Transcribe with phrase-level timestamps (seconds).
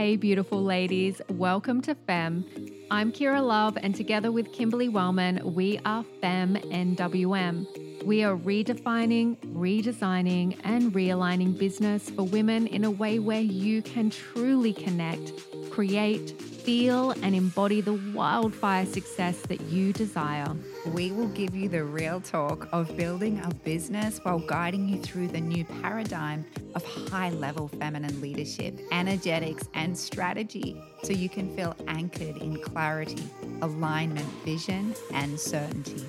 [0.00, 2.86] Hey, beautiful ladies, welcome to FEMME.
[2.90, 8.06] I'm Kira Love, and together with Kimberly Wellman, we are FEMME NWM.
[8.06, 14.08] We are redefining, redesigning, and realigning business for women in a way where you can
[14.08, 15.34] truly connect,
[15.70, 20.56] create, feel, and embody the wildfire success that you desire.
[20.94, 25.28] We will give you the real talk of building a business while guiding you through
[25.28, 31.74] the new paradigm of high level feminine leadership, energetics, and strategy so you can feel
[31.86, 33.22] anchored in clarity,
[33.62, 36.04] alignment, vision, and certainty.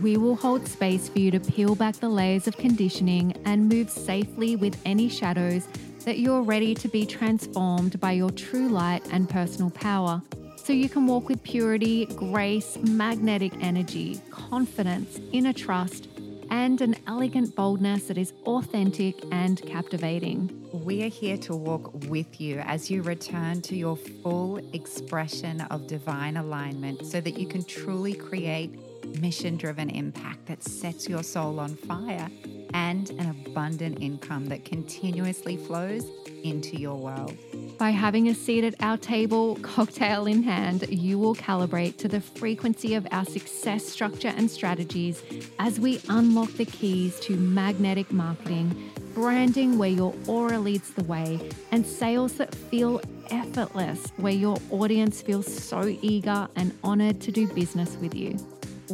[0.00, 3.90] We will hold space for you to peel back the layers of conditioning and move
[3.90, 5.68] safely with any shadows
[6.04, 10.20] that you're ready to be transformed by your true light and personal power.
[10.56, 16.08] So you can walk with purity, grace, magnetic energy, confidence, inner trust,
[16.52, 20.68] and an elegant boldness that is authentic and captivating.
[20.70, 25.86] We are here to walk with you as you return to your full expression of
[25.86, 28.78] divine alignment so that you can truly create
[29.18, 32.28] mission driven impact that sets your soul on fire
[32.74, 36.04] and an abundant income that continuously flows
[36.42, 37.36] into your world.
[37.78, 42.20] By having a seat at our table, cocktail in hand, you will calibrate to the
[42.20, 45.22] frequency of our success structure and strategies
[45.58, 51.50] as we unlock the keys to magnetic marketing, branding where your aura leads the way,
[51.70, 57.46] and sales that feel effortless, where your audience feels so eager and honored to do
[57.48, 58.36] business with you.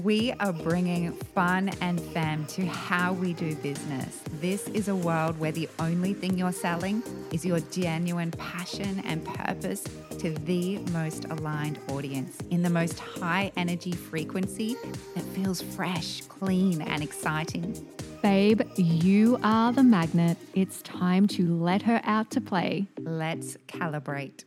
[0.04, 4.20] We are bringing fun and fam to how we do business.
[4.34, 9.24] This is a world where the only thing you're selling is your genuine passion and
[9.24, 9.82] purpose
[10.18, 14.76] to the most aligned audience in the most high energy frequency
[15.16, 17.84] that feels fresh, clean, and exciting.
[18.22, 20.36] Babe, you are the magnet.
[20.54, 22.86] It's time to let her out to play.
[23.00, 24.44] Let's calibrate.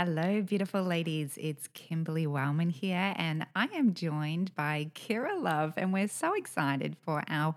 [0.00, 1.36] Hello, beautiful ladies.
[1.40, 6.96] It's Kimberly Wellman here, and I am joined by Kira Love, and we're so excited
[7.00, 7.56] for our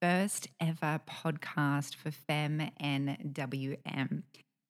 [0.00, 4.22] first ever podcast for Femme NWM.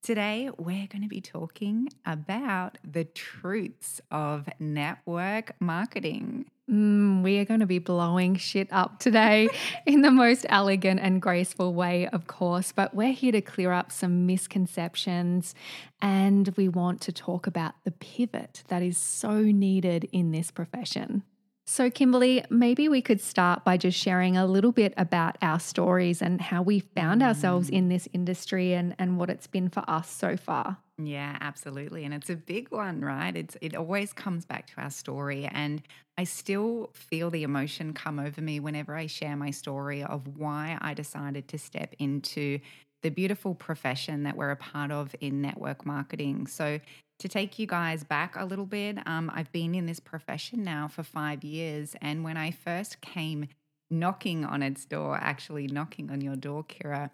[0.02, 6.46] Today, we're going to be talking about the truths of network marketing.
[6.70, 9.48] Mm, we are going to be blowing shit up today
[9.86, 13.92] in the most elegant and graceful way, of course, but we're here to clear up
[13.92, 15.54] some misconceptions
[16.00, 21.22] and we want to talk about the pivot that is so needed in this profession.
[21.66, 26.20] So, Kimberly, maybe we could start by just sharing a little bit about our stories
[26.20, 30.10] and how we found ourselves in this industry and, and what it's been for us
[30.10, 30.78] so far.
[30.97, 32.05] Yeah, absolutely.
[32.05, 33.37] And it's a big one, right?
[33.37, 35.47] It's it always comes back to our story.
[35.47, 35.82] And
[36.16, 40.78] I still feel the emotion come over me whenever I share my story of why
[40.81, 42.60] I decided to step into
[43.03, 46.47] the beautiful profession that we're a part of in network marketing.
[46.47, 46.78] So
[47.19, 50.87] to take you guys back a little bit, um, I've been in this profession now
[50.87, 51.97] for five years.
[52.00, 53.49] And when I first came
[53.91, 57.11] knocking on its door, actually knocking on your door, Kira,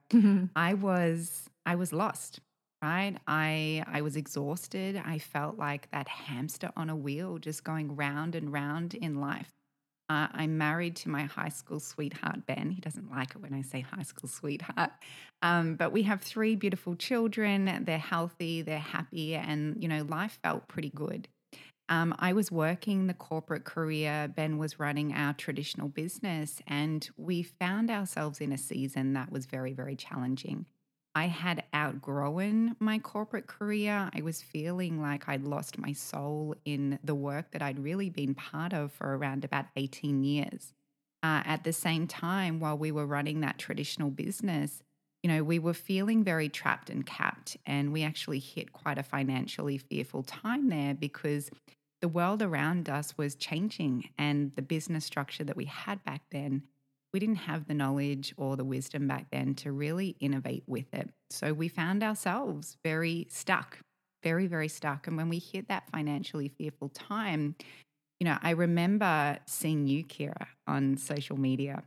[0.55, 2.41] I was I was lost.
[2.83, 3.15] Right.
[3.27, 4.97] I I was exhausted.
[5.05, 9.53] I felt like that hamster on a wheel just going round and round in life.
[10.09, 12.71] Uh, I'm married to my high school sweetheart, Ben.
[12.71, 14.91] He doesn't like it when I say high school sweetheart.
[15.43, 17.85] Um, but we have three beautiful children.
[17.85, 21.29] They're healthy, they're happy, and, you know, life felt pretty good.
[21.89, 24.29] Um, I was working the corporate career.
[24.35, 29.47] Ben was running our traditional business, and we found ourselves in a season that was
[29.47, 30.67] very, very challenging.
[31.15, 34.11] I had outgrown my corporate career.
[34.15, 38.35] I was feeling like I'd lost my soul in the work that I'd really been
[38.35, 40.73] part of for around about 18 years.
[41.23, 44.83] Uh, at the same time, while we were running that traditional business,
[45.23, 47.57] you know, we were feeling very trapped and capped.
[47.67, 51.51] And we actually hit quite a financially fearful time there because
[52.01, 56.63] the world around us was changing and the business structure that we had back then
[57.13, 61.11] we didn't have the knowledge or the wisdom back then to really innovate with it.
[61.31, 63.79] So we found ourselves very stuck,
[64.23, 65.07] very, very stuck.
[65.07, 67.57] And when we hit that financially fearful time,
[68.21, 71.83] you know, I remember seeing you, Kira, on social media.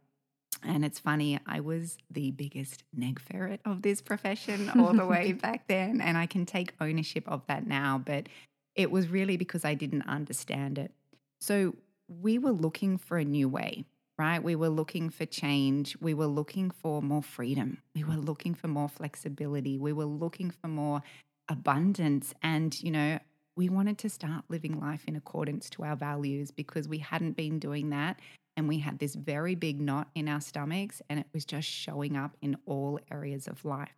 [0.65, 5.33] And it's funny, I was the biggest neg ferret of this profession all the way
[5.41, 6.01] back then.
[6.01, 8.01] And I can take ownership of that now.
[8.03, 8.27] But
[8.75, 10.91] it was really because I didn't understand it.
[11.39, 11.75] So
[12.07, 13.85] we were looking for a new way
[14.17, 14.43] right?
[14.43, 15.97] We were looking for change.
[15.99, 17.79] We were looking for more freedom.
[17.95, 19.77] We were looking for more flexibility.
[19.77, 21.01] We were looking for more
[21.49, 22.33] abundance.
[22.41, 23.19] And, you know,
[23.55, 27.59] we wanted to start living life in accordance to our values because we hadn't been
[27.59, 28.19] doing that
[28.55, 32.15] and we had this very big knot in our stomachs, and it was just showing
[32.15, 33.95] up in all areas of life.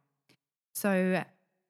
[0.75, 1.23] So,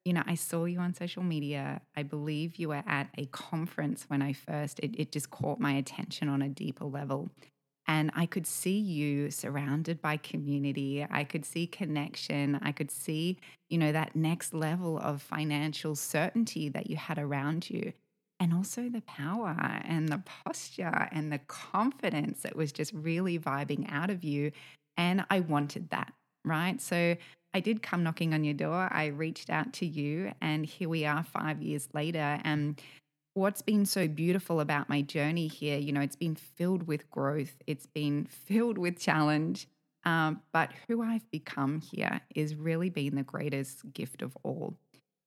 [0.04, 1.80] you know, I saw you on social media.
[1.96, 5.72] I believe you were at a conference when I first, it, it just caught my
[5.72, 7.28] attention on a deeper level.
[7.88, 11.06] And I could see you surrounded by community.
[11.08, 12.58] I could see connection.
[12.62, 13.38] I could see,
[13.70, 17.92] you know, that next level of financial certainty that you had around you.
[18.38, 23.90] And also the power and the posture and the confidence that was just really vibing
[23.90, 24.52] out of you.
[24.96, 26.12] And I wanted that,
[26.44, 26.80] right?
[26.80, 27.16] So
[27.54, 28.88] I did come knocking on your door.
[28.92, 32.38] I reached out to you, and here we are five years later.
[32.44, 32.78] And
[33.36, 37.54] what's been so beautiful about my journey here, you know, it's been filled with growth,
[37.66, 39.68] it's been filled with challenge.
[40.04, 44.76] Um, but who I've become here is really been the greatest gift of all.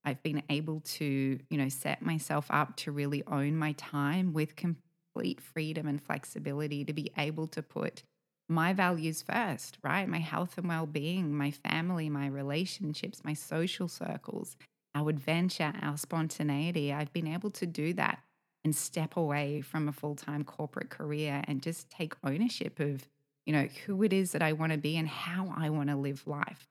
[0.06, 4.56] I've been able to, you know, set myself up to really own my time with
[4.56, 8.04] complete freedom and flexibility to be able to put
[8.48, 10.08] my values first, right?
[10.08, 14.56] My health and well being, my family, my relationships, my social circles,
[14.96, 16.92] our adventure, our spontaneity.
[16.94, 18.20] I've been able to do that
[18.64, 23.08] and step away from a full time corporate career and just take ownership of,
[23.46, 25.96] you know, who it is that I want to be and how I want to
[25.96, 26.68] live life.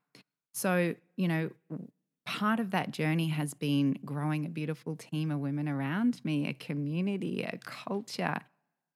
[0.55, 1.51] So, you know,
[2.27, 6.53] part of that journey has been growing a beautiful team of women around me, a
[6.53, 8.37] community, a culture.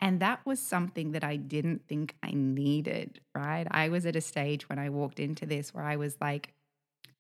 [0.01, 3.67] And that was something that I didn't think I needed, right?
[3.71, 6.53] I was at a stage when I walked into this where I was like,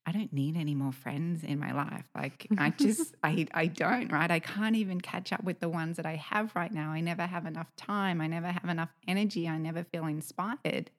[0.04, 2.04] I don't need any more friends in my life.
[2.14, 4.31] Like I just I I don't, right?
[4.31, 6.90] I can't even catch up with the ones that I have right now.
[6.90, 8.20] I never have enough time.
[8.20, 9.49] I never have enough energy.
[9.49, 10.90] I never feel inspired.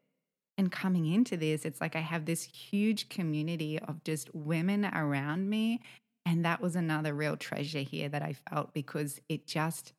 [0.57, 5.50] And coming into this, it's like I have this huge community of just women around
[5.50, 5.81] me.
[6.25, 9.94] And that was another real treasure here that I felt because it just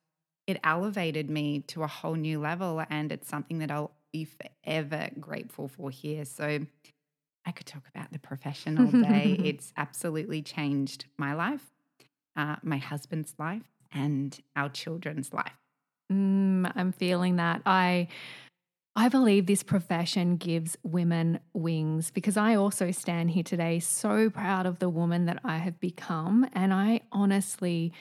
[0.47, 5.09] it elevated me to a whole new level and it's something that I'll be forever
[5.19, 6.23] grateful for here.
[6.23, 6.65] So
[7.45, 9.37] I could talk about the profession all day.
[9.43, 11.71] it's absolutely changed my life,
[12.35, 13.63] uh, my husband's life,
[13.93, 15.53] and our children's life.
[16.11, 17.61] Mm, I'm feeling that.
[17.65, 18.07] I
[18.97, 24.65] I believe this profession gives women wings because I also stand here today so proud
[24.65, 26.47] of the woman that I have become.
[26.53, 27.91] And I honestly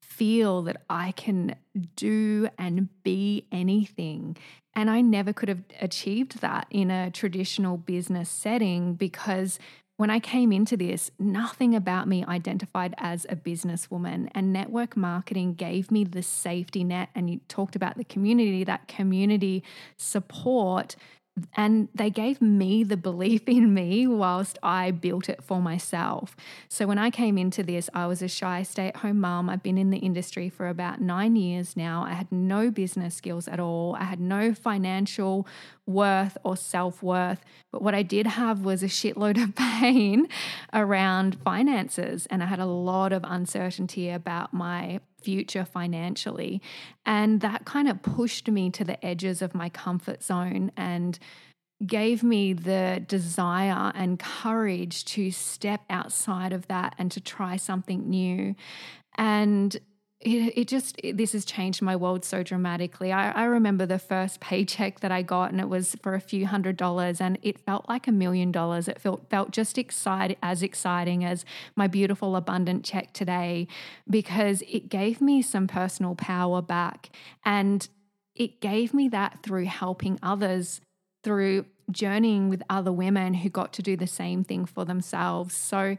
[0.00, 1.56] feel that I can
[1.96, 4.36] do and be anything.
[4.76, 9.58] And I never could have achieved that in a traditional business setting because
[9.96, 14.28] when I came into this, nothing about me identified as a businesswoman.
[14.34, 17.10] And network marketing gave me the safety net.
[17.14, 19.62] And you talked about the community, that community
[19.96, 20.96] support
[21.54, 26.36] and they gave me the belief in me whilst I built it for myself.
[26.68, 29.50] So when I came into this, I was a shy stay at home mom.
[29.50, 32.04] I've been in the industry for about nine years now.
[32.04, 35.46] I had no business skills at all, I had no financial
[35.86, 37.44] worth or self worth.
[37.72, 40.28] But what I did have was a shitload of pain
[40.72, 42.26] around finances.
[42.26, 46.60] And I had a lot of uncertainty about my future financially.
[47.06, 51.18] And that kind of pushed me to the edges of my comfort zone and
[51.84, 58.08] gave me the desire and courage to step outside of that and to try something
[58.08, 58.54] new.
[59.16, 59.76] And
[60.24, 63.12] it, it just it, this has changed my world so dramatically.
[63.12, 66.46] I, I remember the first paycheck that I got, and it was for a few
[66.46, 68.88] hundred dollars, and it felt like a million dollars.
[68.88, 71.44] It felt felt just excited as exciting as
[71.76, 73.68] my beautiful abundant check today,
[74.08, 77.10] because it gave me some personal power back,
[77.44, 77.88] and
[78.34, 80.80] it gave me that through helping others,
[81.22, 85.54] through journeying with other women who got to do the same thing for themselves.
[85.54, 85.96] So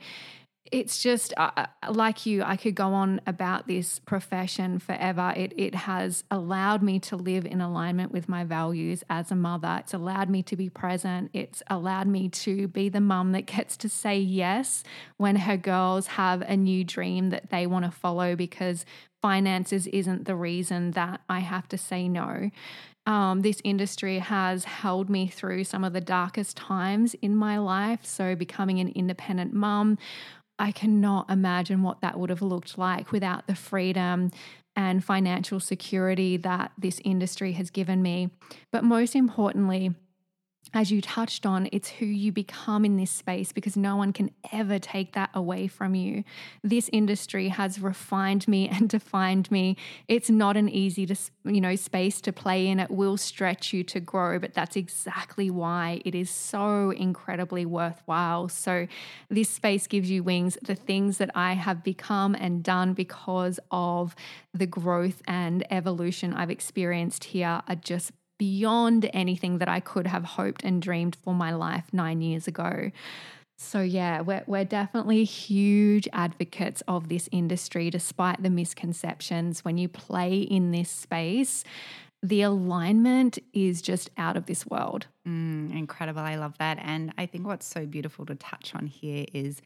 [0.72, 5.34] it's just uh, uh, like you i could go on about this profession forever.
[5.36, 9.78] It it has allowed me to live in alignment with my values as a mother.
[9.82, 11.30] It's allowed me to be present.
[11.34, 14.84] It's allowed me to be the mum that gets to say yes
[15.18, 18.86] when her girls have a new dream that they want to follow because
[19.22, 22.50] finances isn't the reason that i have to say no.
[23.08, 28.04] Um, this industry has held me through some of the darkest times in my life.
[28.04, 30.00] So, becoming an independent mum,
[30.58, 34.32] I cannot imagine what that would have looked like without the freedom
[34.76, 38.30] and financial security that this industry has given me.
[38.72, 39.94] But most importantly,
[40.76, 44.30] as you touched on, it's who you become in this space because no one can
[44.52, 46.24] ever take that away from you.
[46.64, 49.78] This industry has refined me and defined me.
[50.08, 51.16] It's not an easy to,
[51.46, 52.80] you know, space to play in.
[52.80, 58.50] It will stretch you to grow, but that's exactly why it is so incredibly worthwhile.
[58.50, 58.88] So
[59.30, 60.58] this space gives you wings.
[60.62, 64.16] The things that I have become and done because of
[64.54, 70.24] the growth and evolution I've experienced here are just beyond anything that I could have
[70.24, 72.92] hoped and dreamed for my life nine years ago.
[73.58, 79.64] So, yeah, we're, we're definitely huge advocates of this industry, despite the misconceptions.
[79.64, 81.64] When you play in this space,
[82.22, 85.08] the alignment is just out of this world.
[85.28, 86.22] Mm, incredible.
[86.22, 86.80] I love that.
[86.82, 89.62] And I think what's so beautiful to touch on here is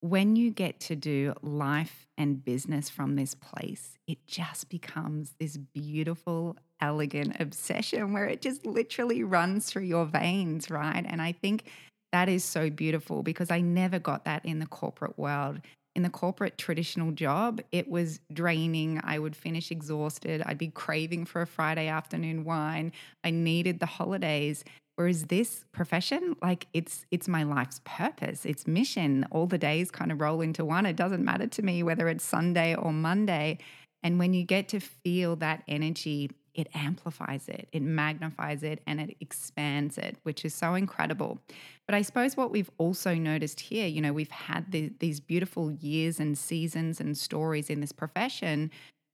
[0.00, 5.56] when you get to do life and business from this place, it just becomes this
[5.56, 11.04] beautiful, elegant obsession where it just literally runs through your veins, right?
[11.06, 11.64] And I think
[12.12, 15.60] that is so beautiful because I never got that in the corporate world.
[15.94, 19.00] In the corporate traditional job, it was draining.
[19.02, 20.42] I would finish exhausted.
[20.46, 22.92] I'd be craving for a Friday afternoon wine.
[23.24, 24.64] I needed the holidays.
[24.94, 29.26] Whereas this profession, like it's it's my life's purpose, it's mission.
[29.30, 30.86] All the days kind of roll into one.
[30.86, 33.58] It doesn't matter to me whether it's Sunday or Monday.
[34.02, 39.00] And when you get to feel that energy, it amplifies it, it magnifies it, and
[39.00, 41.38] it expands it, which is so incredible.
[41.86, 45.70] But I suppose what we've also noticed here, you know, we've had the, these beautiful
[45.70, 48.72] years and seasons and stories in this profession,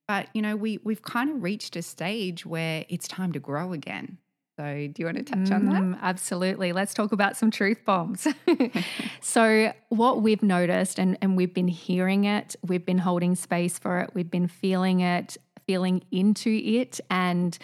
[0.08, 3.74] but you know, we we've kind of reached a stage where it's time to grow
[3.74, 4.16] again.
[4.58, 5.82] So, do you want to touch on that?
[5.82, 6.72] Mm, absolutely.
[6.72, 8.26] Let's talk about some truth bombs.
[9.20, 14.00] so, what we've noticed, and, and we've been hearing it, we've been holding space for
[14.00, 17.58] it, we've been feeling it, feeling into it, and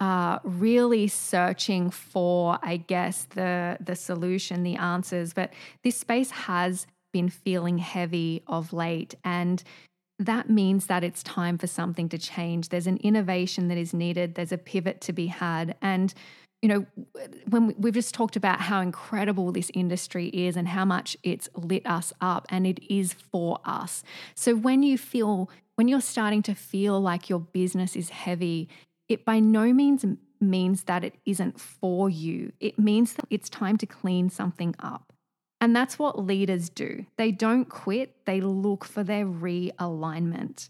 [0.00, 5.32] uh, really searching for, I guess, the the solution, the answers.
[5.32, 9.62] But this space has been feeling heavy of late, and
[10.18, 12.68] that means that it's time for something to change.
[12.68, 15.76] There's an innovation that is needed, there's a pivot to be had.
[15.82, 16.14] And,
[16.62, 16.86] you know,
[17.50, 21.84] when we've just talked about how incredible this industry is and how much it's lit
[21.84, 24.04] us up, and it is for us.
[24.36, 28.68] So when you feel, when you're starting to feel like your business is heavy,
[29.08, 30.04] it by no means
[30.40, 32.52] means that it isn't for you.
[32.60, 35.12] It means that it's time to clean something up.
[35.60, 37.06] And that's what leaders do.
[37.16, 40.68] They don't quit, they look for their realignment.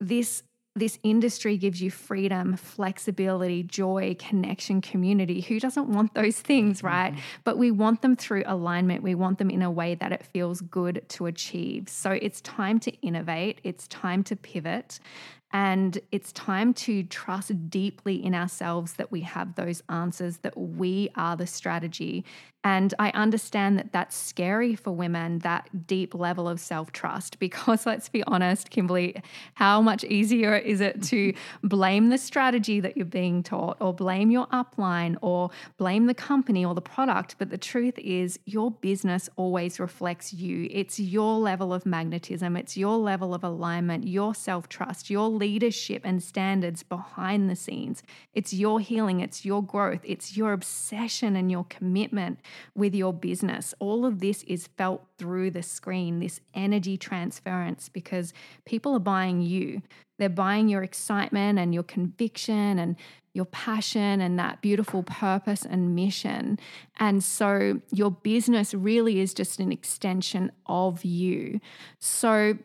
[0.00, 0.42] This
[0.76, 5.40] this industry gives you freedom, flexibility, joy, connection, community.
[5.40, 7.12] Who doesn't want those things, right?
[7.12, 7.20] Mm-hmm.
[7.44, 9.02] But we want them through alignment.
[9.02, 11.88] We want them in a way that it feels good to achieve.
[11.88, 14.98] So it's time to innovate, it's time to pivot,
[15.54, 21.10] and it's time to trust deeply in ourselves that we have those answers, that we
[21.14, 22.24] are the strategy.
[22.66, 27.84] And I understand that that's scary for women, that deep level of self trust, because
[27.84, 33.04] let's be honest, Kimberly, how much easier is it to blame the strategy that you're
[33.04, 37.36] being taught, or blame your upline, or blame the company or the product?
[37.38, 40.66] But the truth is, your business always reflects you.
[40.70, 46.00] It's your level of magnetism, it's your level of alignment, your self trust, your leadership
[46.04, 48.02] and standards behind the scenes.
[48.32, 52.38] It's your healing, it's your growth, it's your obsession and your commitment
[52.74, 53.74] with your business.
[53.78, 58.32] All of this is felt through the screen, this energy transference, because
[58.64, 59.82] people are buying you.
[60.18, 62.96] They're buying your excitement and your conviction and
[63.34, 66.58] your passion and that beautiful purpose and mission.
[66.98, 71.60] And so your business really is just an extension of you.
[71.98, 72.56] So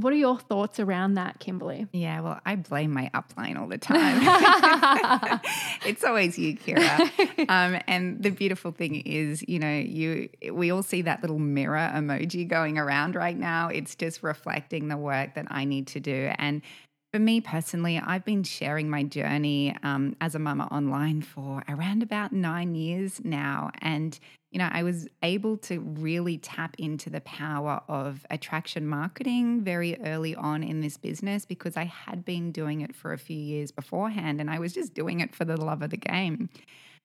[0.00, 1.86] what are your thoughts around that, Kimberly?
[1.92, 4.20] Yeah, well, I blame my upline all the time.
[5.86, 7.10] it's always you, Kira.
[7.50, 11.90] Um, and the beautiful thing is, you know, you we all see that little mirror
[11.92, 13.68] emoji going around right now.
[13.68, 16.30] It's just reflecting the work that I need to do.
[16.38, 16.62] And
[17.12, 22.04] for me personally, I've been sharing my journey um, as a mama online for around
[22.04, 23.72] about nine years now.
[23.80, 24.16] And,
[24.52, 30.00] you know, I was able to really tap into the power of attraction marketing very
[30.04, 33.72] early on in this business because I had been doing it for a few years
[33.72, 36.48] beforehand and I was just doing it for the love of the game.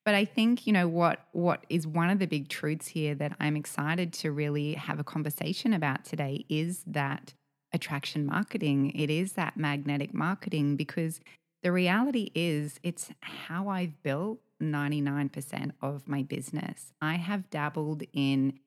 [0.04, 3.36] But I think, you know, what what is one of the big truths here that
[3.40, 7.34] I'm excited to really have a conversation about today is that
[7.76, 8.92] attraction marketing.
[8.96, 11.20] It is that magnetic marketing because
[11.62, 16.94] the reality is it's how I've built 99% of my business.
[17.02, 18.60] I have dabbled in,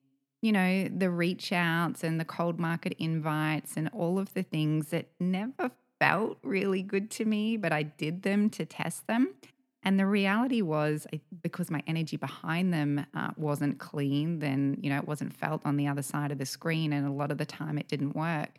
[0.42, 4.88] you know, the reach outs and the cold market invites and all of the things
[4.88, 9.34] that never felt really good to me, but I did them to test them.
[9.84, 11.06] And the reality was,
[11.42, 15.76] because my energy behind them uh, wasn't clean, then, you know, it wasn't felt on
[15.76, 16.92] the other side of the screen.
[16.92, 18.58] And a lot of the time it didn't work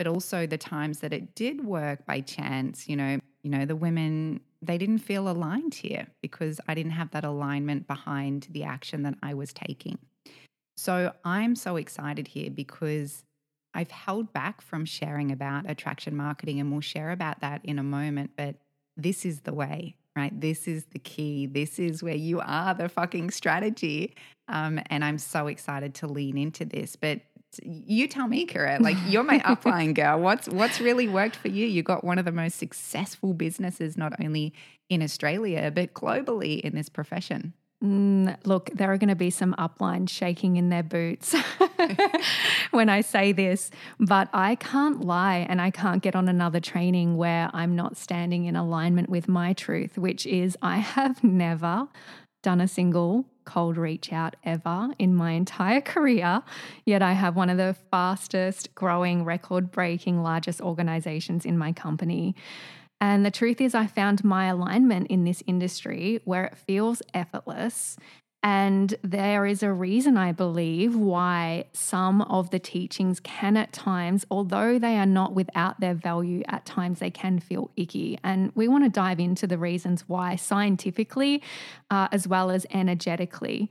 [0.00, 3.76] but also the times that it did work by chance, you know, you know, the
[3.76, 9.02] women they didn't feel aligned here because I didn't have that alignment behind the action
[9.02, 9.98] that I was taking.
[10.78, 13.24] So I'm so excited here because
[13.74, 17.82] I've held back from sharing about attraction marketing and we'll share about that in a
[17.82, 18.54] moment, but
[18.96, 19.96] this is the way.
[20.16, 20.38] right?
[20.40, 21.44] This is the key.
[21.44, 24.14] This is where you are the fucking strategy.
[24.48, 26.96] Um, and I'm so excited to lean into this.
[26.96, 27.20] But
[27.62, 30.20] you tell me, Kira, like you're my upline girl.
[30.20, 31.66] What's what's really worked for you?
[31.66, 34.54] You got one of the most successful businesses, not only
[34.88, 37.54] in Australia, but globally in this profession.
[37.82, 41.34] Mm, look, there are going to be some uplines shaking in their boots
[42.72, 47.16] when I say this, but I can't lie and I can't get on another training
[47.16, 51.88] where I'm not standing in alignment with my truth, which is I have never
[52.42, 56.42] done a single cold reach out ever in my entire career,
[56.84, 62.36] yet I have one of the fastest growing, record breaking, largest organizations in my company.
[63.00, 67.96] And the truth is, I found my alignment in this industry where it feels effortless.
[68.42, 74.24] And there is a reason, I believe, why some of the teachings can at times,
[74.30, 78.18] although they are not without their value, at times they can feel icky.
[78.24, 81.42] And we want to dive into the reasons why scientifically
[81.90, 83.70] uh, as well as energetically.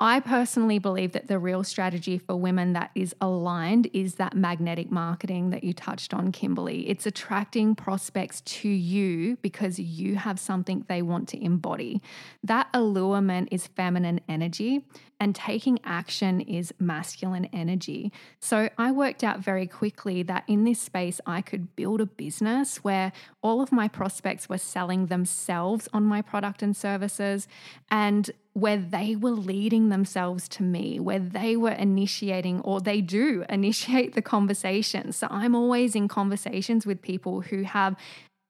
[0.00, 4.92] I personally believe that the real strategy for women that is aligned is that magnetic
[4.92, 6.88] marketing that you touched on, Kimberly.
[6.88, 12.00] It's attracting prospects to you because you have something they want to embody.
[12.44, 14.84] That allurement is feminine energy,
[15.20, 18.12] and taking action is masculine energy.
[18.38, 22.84] So I worked out very quickly that in this space, I could build a business
[22.84, 23.10] where
[23.42, 27.48] all of my prospects were selling themselves on my product and services.
[27.90, 33.44] And where they were leading themselves to me, where they were initiating or they do
[33.48, 35.12] initiate the conversation.
[35.12, 37.96] So I'm always in conversations with people who have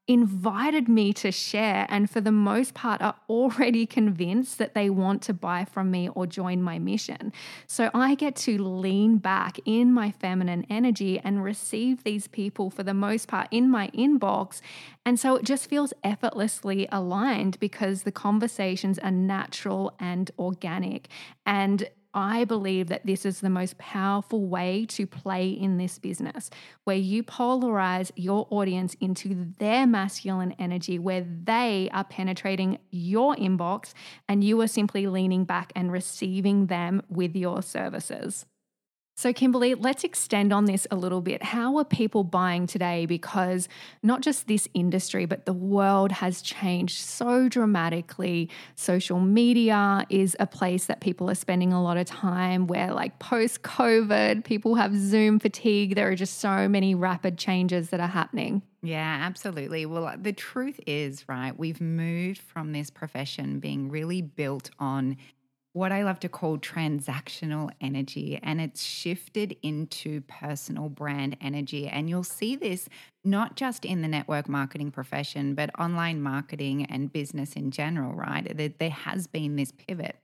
[0.09, 5.21] invited me to share and for the most part are already convinced that they want
[5.21, 7.31] to buy from me or join my mission.
[7.67, 12.83] So I get to lean back in my feminine energy and receive these people for
[12.83, 14.63] the most part in my inbox.
[15.05, 21.09] And so it just feels effortlessly aligned because the conversations are natural and organic.
[21.45, 26.51] And I believe that this is the most powerful way to play in this business,
[26.85, 33.93] where you polarize your audience into their masculine energy, where they are penetrating your inbox
[34.29, 38.47] and you are simply leaning back and receiving them with your services.
[39.19, 41.43] So, Kimberly, let's extend on this a little bit.
[41.43, 43.05] How are people buying today?
[43.05, 43.69] Because
[44.01, 48.49] not just this industry, but the world has changed so dramatically.
[48.77, 53.19] Social media is a place that people are spending a lot of time where, like,
[53.19, 55.97] post COVID, people have Zoom fatigue.
[55.97, 58.63] There are just so many rapid changes that are happening.
[58.83, 59.85] Yeah, absolutely.
[59.85, 65.17] Well, uh, the truth is, right, we've moved from this profession being really built on
[65.79, 71.87] what I love to call transactional energy, and it's shifted into personal brand energy.
[71.87, 72.89] And you'll see this
[73.25, 78.75] not just in the network marketing profession, but online marketing and business in general, right?
[78.79, 80.17] There has been this pivot.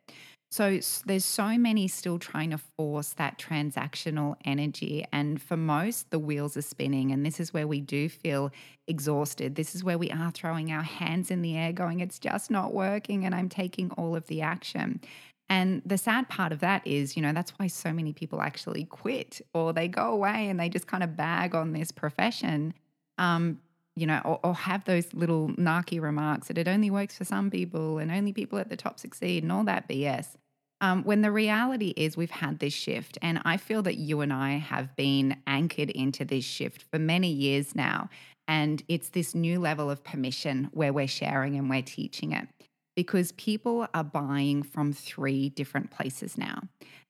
[0.51, 5.05] So there's so many still trying to force that transactional energy.
[5.13, 7.11] And for most, the wheels are spinning.
[7.11, 8.53] And this is where we do feel
[8.87, 9.57] exhausted.
[9.57, 12.73] This is where we are throwing our hands in the air, going, it's just not
[12.73, 13.25] working.
[13.25, 15.01] And I'm taking all of the action.
[15.49, 18.85] And the sad part of that is, you know, that's why so many people actually
[18.85, 22.73] quit or they go away and they just kind of bag on this profession,
[23.19, 23.61] um,
[23.95, 27.51] you know, or, or have those little narky remarks that it only works for some
[27.51, 30.29] people and only people at the top succeed and all that BS.
[30.81, 34.33] Um, when the reality is we've had this shift, and I feel that you and
[34.33, 38.09] I have been anchored into this shift for many years now.
[38.47, 42.49] And it's this new level of permission where we're sharing and we're teaching it
[42.97, 46.63] because people are buying from three different places now.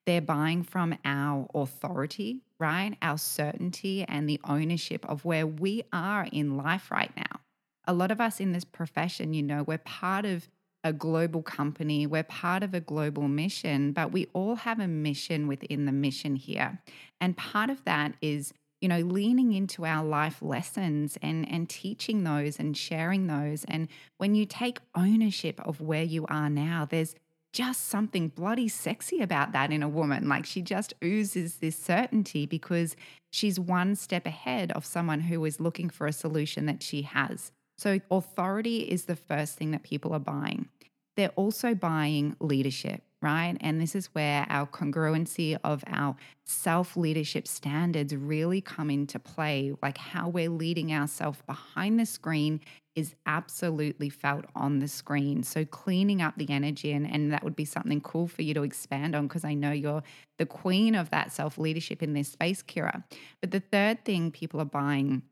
[0.07, 2.97] They're buying from our authority, right?
[3.01, 7.41] Our certainty and the ownership of where we are in life right now.
[7.87, 10.49] A lot of us in this profession, you know, we're part of
[10.83, 15.49] a global company, we're part of a global mission, but we all have a mission
[15.49, 16.83] within the mission here.
[17.21, 18.53] And part of that is
[18.85, 23.65] you know, leaning into our life lessons and, and teaching those and sharing those.
[23.65, 27.15] And when you take ownership of where you are now, there's
[27.51, 30.29] just something bloody sexy about that in a woman.
[30.29, 32.95] Like she just oozes this certainty because
[33.33, 37.53] she's one step ahead of someone who is looking for a solution that she has.
[37.79, 40.69] So, authority is the first thing that people are buying.
[41.17, 43.57] They're also buying leadership right?
[43.63, 49.73] And this is where our congruency of our self leadership standards really come into play.
[49.83, 52.61] Like how we're leading ourselves behind the screen
[52.95, 55.43] is absolutely felt on the screen.
[55.43, 58.63] So cleaning up the energy, and, and that would be something cool for you to
[58.63, 60.03] expand on because I know you're
[60.39, 63.05] the queen of that self leadership in this space, Kira.
[63.41, 65.23] But the third thing people are buying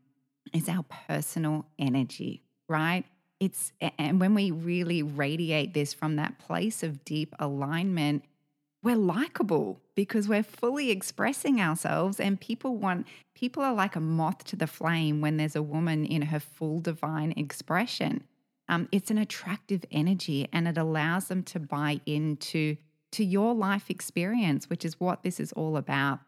[0.54, 3.04] is our personal energy, right?
[3.42, 8.24] It's and when we really radiate this from that place of deep alignment,
[8.84, 14.44] we're likable because we're fully expressing ourselves and people want people are like a moth
[14.44, 18.22] to the flame when there's a woman in her full divine expression.
[18.68, 22.76] Um, it's an attractive energy and it allows them to buy into
[23.10, 26.20] to your life experience which is what this is all about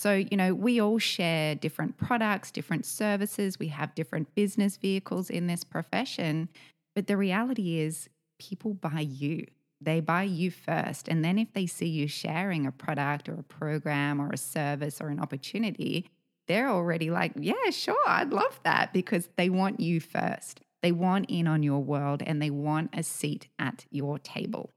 [0.00, 5.30] so you know we all share different products different services we have different business vehicles
[5.30, 6.48] in this profession
[6.94, 8.08] but the reality is
[8.38, 9.46] people buy you
[9.80, 11.08] they buy you first.
[11.08, 15.00] And then if they see you sharing a product or a program or a service
[15.00, 16.06] or an opportunity,
[16.46, 20.60] they're already like, yeah, sure, I'd love that because they want you first.
[20.82, 24.70] They want in on your world and they want a seat at your table.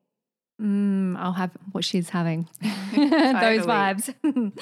[0.61, 2.47] Mm, I'll have what she's having.
[2.61, 4.13] Those vibes.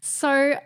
[0.00, 0.58] so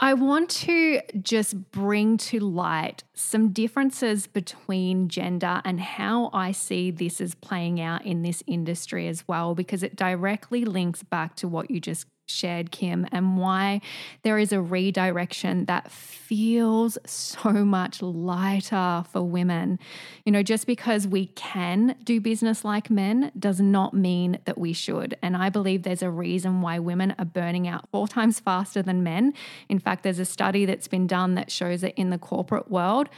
[0.00, 6.92] I want to just bring to light some differences between gender and how I see
[6.92, 11.48] this as playing out in this industry as well, because it directly links back to
[11.48, 13.80] what you just shared, Kim, and why
[14.22, 19.78] there is a redirection that feels so much lighter for women.
[20.24, 24.72] You know, just because we can do business like men does not mean that we
[24.72, 25.16] should.
[25.22, 29.02] And I believe there's a reason why women are burning out four times faster than
[29.02, 29.34] men.
[29.68, 33.08] In fact, there's a study that's been done that shows that in the corporate world,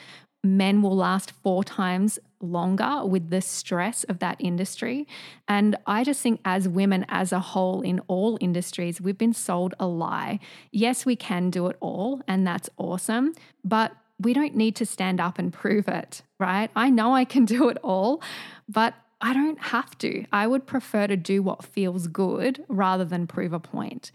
[0.43, 5.07] men will last four times longer with the stress of that industry.
[5.49, 9.75] And I just think, as women as a whole in all industries, we've been sold
[9.79, 10.41] a lie.
[10.73, 15.21] Yes, we can do it all, and that's awesome, but we don't need to stand
[15.21, 16.71] up and prove it, right?
[16.77, 18.23] I know I can do it all,
[18.69, 20.25] but I don't have to.
[20.33, 24.13] I would prefer to do what feels good rather than prove a point.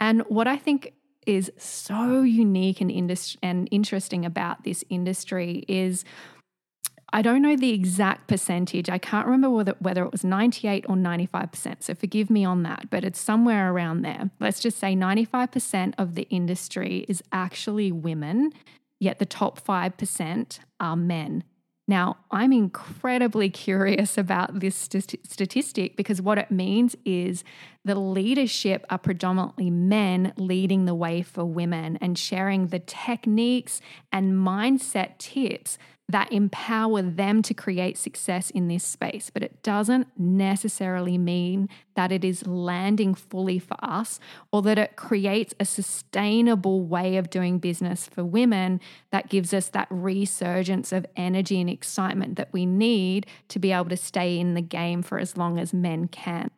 [0.00, 0.94] And what I think
[1.26, 6.04] is so unique and, indus- and interesting about this industry is
[7.12, 8.90] I don't know the exact percentage.
[8.90, 11.82] I can't remember whether, whether it was 98 or 95%.
[11.82, 14.30] So forgive me on that, but it's somewhere around there.
[14.40, 18.52] Let's just say 95% of the industry is actually women,
[19.00, 21.44] yet the top 5% are men.
[21.88, 27.42] Now, I'm incredibly curious about this st- statistic because what it means is
[27.86, 33.80] the leadership are predominantly men leading the way for women and sharing the techniques
[34.12, 35.78] and mindset tips
[36.10, 39.30] that empower them to create success in this space.
[39.32, 44.18] But it doesn't necessarily mean that it is landing fully for us
[44.50, 49.68] or that it creates a sustainable way of doing business for women that gives us
[49.70, 54.54] that resurgence of energy and excitement that we need to be able to stay in
[54.54, 56.50] the game for as long as men can.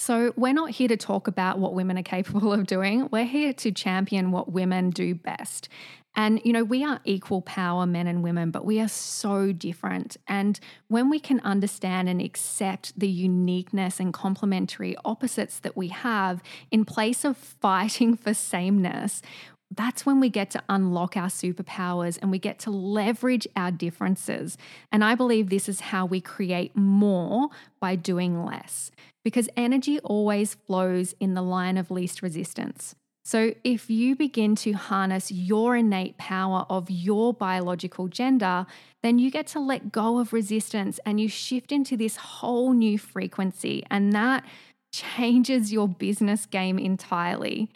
[0.00, 3.08] So, we're not here to talk about what women are capable of doing.
[3.10, 5.68] We're here to champion what women do best.
[6.18, 10.16] And, you know, we are equal power, men and women, but we are so different.
[10.26, 16.42] And when we can understand and accept the uniqueness and complementary opposites that we have
[16.72, 19.22] in place of fighting for sameness,
[19.70, 24.58] that's when we get to unlock our superpowers and we get to leverage our differences.
[24.90, 28.90] And I believe this is how we create more by doing less,
[29.22, 32.96] because energy always flows in the line of least resistance.
[33.28, 38.64] So, if you begin to harness your innate power of your biological gender,
[39.02, 42.98] then you get to let go of resistance and you shift into this whole new
[42.98, 43.84] frequency.
[43.90, 44.46] And that
[44.94, 47.68] changes your business game entirely.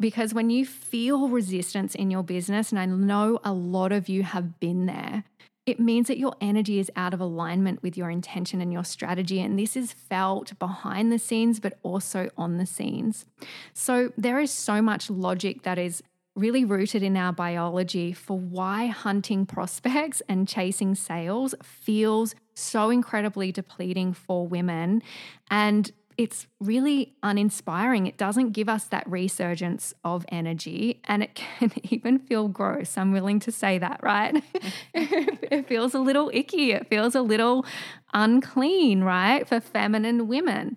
[0.00, 4.24] Because when you feel resistance in your business, and I know a lot of you
[4.24, 5.22] have been there,
[5.68, 9.38] it means that your energy is out of alignment with your intention and your strategy.
[9.38, 13.26] And this is felt behind the scenes, but also on the scenes.
[13.74, 16.02] So there is so much logic that is
[16.34, 23.52] really rooted in our biology for why hunting prospects and chasing sales feels so incredibly
[23.52, 25.02] depleting for women.
[25.50, 28.08] And it's really uninspiring.
[28.08, 32.98] It doesn't give us that resurgence of energy and it can even feel gross.
[32.98, 34.42] I'm willing to say that, right?
[34.94, 36.72] it feels a little icky.
[36.72, 37.64] It feels a little
[38.12, 39.48] unclean, right?
[39.48, 40.76] For feminine women.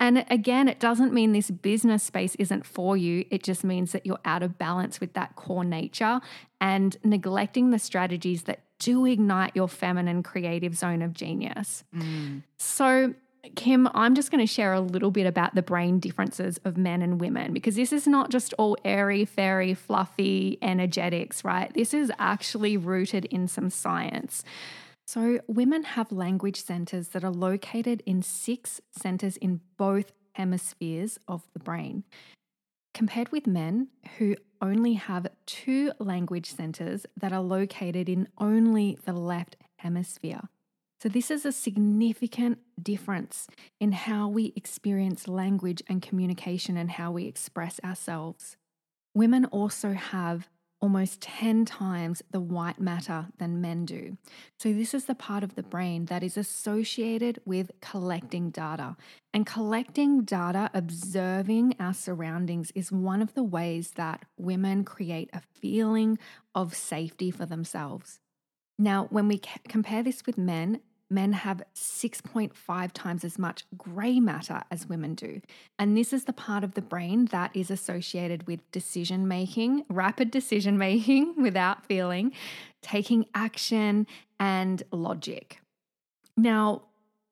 [0.00, 3.24] And again, it doesn't mean this business space isn't for you.
[3.30, 6.20] It just means that you're out of balance with that core nature
[6.60, 11.82] and neglecting the strategies that do ignite your feminine creative zone of genius.
[11.94, 12.42] Mm.
[12.58, 13.14] So,
[13.56, 17.02] Kim, I'm just going to share a little bit about the brain differences of men
[17.02, 21.72] and women because this is not just all airy, fairy, fluffy energetics, right?
[21.74, 24.44] This is actually rooted in some science.
[25.06, 31.42] So, women have language centers that are located in six centers in both hemispheres of
[31.54, 32.04] the brain,
[32.92, 39.12] compared with men who only have two language centers that are located in only the
[39.12, 40.42] left hemisphere
[41.00, 43.46] So, this is a significant difference
[43.78, 48.56] in how we experience language and communication and how we express ourselves.
[49.14, 50.48] Women also have
[50.80, 54.16] almost 10 times the white matter than men do.
[54.58, 58.96] So, this is the part of the brain that is associated with collecting data.
[59.32, 65.42] And collecting data, observing our surroundings, is one of the ways that women create a
[65.60, 66.18] feeling
[66.56, 68.18] of safety for themselves.
[68.78, 74.62] Now, when we compare this with men, men have 6.5 times as much grey matter
[74.70, 75.40] as women do.
[75.78, 80.30] And this is the part of the brain that is associated with decision making, rapid
[80.30, 82.32] decision making without feeling,
[82.82, 84.06] taking action,
[84.38, 85.60] and logic.
[86.36, 86.82] Now,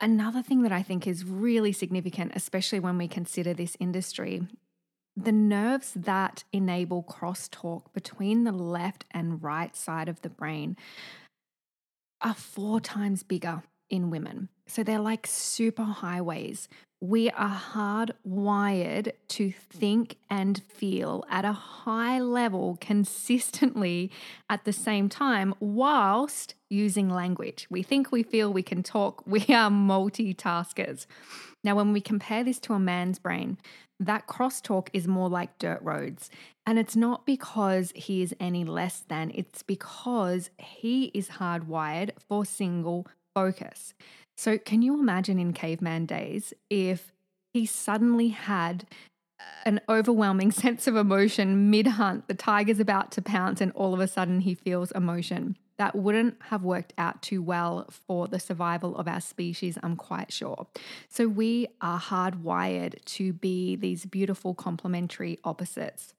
[0.01, 4.47] another thing that I think is really significant, especially when we consider this industry,
[5.17, 10.77] the nerves that enable crosstalk between the left and right side of the brain
[12.23, 14.49] are four times bigger in women.
[14.67, 16.69] So they're like super highways.
[17.01, 24.11] We are hardwired to think and feel at a high level consistently
[24.49, 27.67] at the same time, whilst using language.
[27.71, 29.23] We think, we feel, we can talk.
[29.27, 31.07] We are multitaskers.
[31.63, 33.59] Now, when we compare this to a man's brain,
[33.99, 36.31] that crosstalk is more like dirt roads.
[36.67, 42.45] And it's not because he is any less than, it's because he is hardwired for
[42.45, 43.95] single focus.
[44.37, 47.13] So, can you imagine in caveman days if
[47.55, 48.87] he suddenly had
[49.41, 52.29] uh, an overwhelming sense of emotion mid hunt?
[52.29, 55.57] The tiger's about to pounce, and all of a sudden he feels emotion.
[55.79, 60.33] That wouldn't have worked out too well for the survival of our species, I'm quite
[60.33, 60.67] sure.
[61.09, 66.15] So, we are hardwired to be these beautiful complementary opposites.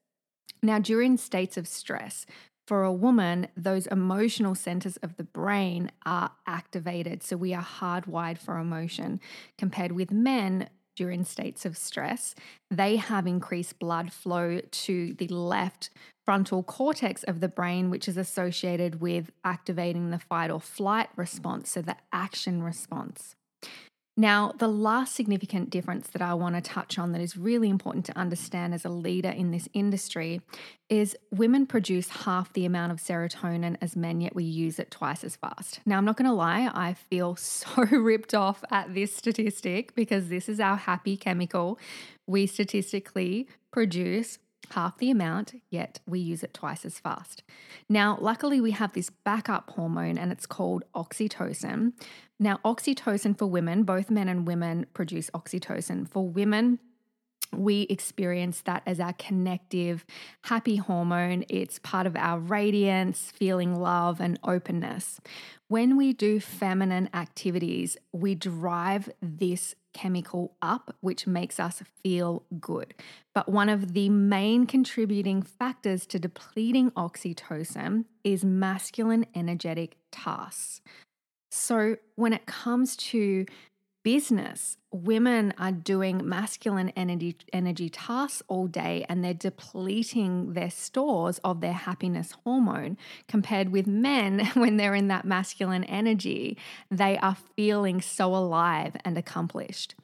[0.62, 2.26] Now, during states of stress,
[2.68, 7.22] for a woman, those emotional centers of the brain are activated.
[7.22, 9.20] So we are hardwired for emotion.
[9.56, 12.34] Compared with men, during states of stress,
[12.70, 15.88] they have increased blood flow to the left
[16.28, 21.70] frontal cortex of the brain, which is associated with activating the fight or flight response,
[21.70, 23.34] so the action response.
[24.14, 28.04] Now, the last significant difference that I want to touch on that is really important
[28.06, 30.42] to understand as a leader in this industry
[30.90, 35.24] is women produce half the amount of serotonin as men, yet we use it twice
[35.24, 35.80] as fast.
[35.86, 40.28] Now, I'm not going to lie, I feel so ripped off at this statistic because
[40.28, 41.78] this is our happy chemical.
[42.26, 44.38] We statistically produce
[44.70, 47.42] half the amount, yet we use it twice as fast.
[47.88, 51.92] Now, luckily, we have this backup hormone and it's called oxytocin.
[52.38, 56.08] Now, oxytocin for women, both men and women produce oxytocin.
[56.08, 56.78] For women,
[57.52, 60.04] we experience that as our connective,
[60.42, 61.44] happy hormone.
[61.48, 65.20] It's part of our radiance, feeling love, and openness.
[65.68, 72.94] When we do feminine activities, we drive this chemical up, which makes us feel good.
[73.34, 80.80] But one of the main contributing factors to depleting oxytocin is masculine energetic tasks.
[81.50, 83.46] So, when it comes to
[84.08, 91.38] business, women are doing masculine energy, energy tasks all day and they're depleting their stores
[91.44, 92.96] of their happiness hormone.
[93.28, 96.56] Compared with men, when they're in that masculine energy,
[96.90, 99.94] they are feeling so alive and accomplished.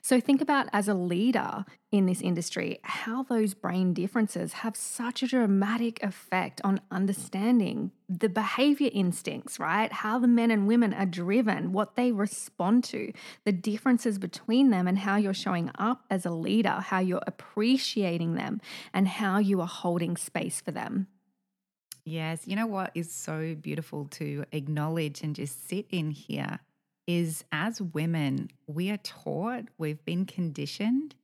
[0.00, 5.22] So, think about as a leader in this industry how those brain differences have such
[5.22, 9.92] a dramatic effect on understanding the behavior instincts, right?
[9.92, 13.12] How the men and women are driven, what they respond to,
[13.44, 18.34] the differences between them, and how you're showing up as a leader, how you're appreciating
[18.34, 18.60] them,
[18.92, 21.06] and how you are holding space for them.
[22.04, 22.46] Yes.
[22.46, 26.58] You know what is so beautiful to acknowledge and just sit in here
[27.06, 31.14] is as women, we are taught, we've been conditioned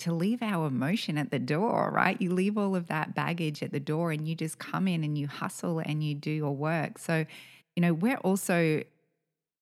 [0.00, 2.20] to leave our emotion at the door, right?
[2.20, 5.18] You leave all of that baggage at the door and you just come in and
[5.18, 6.98] you hustle and you do your work.
[6.98, 7.26] So,
[7.74, 8.82] you know, we're also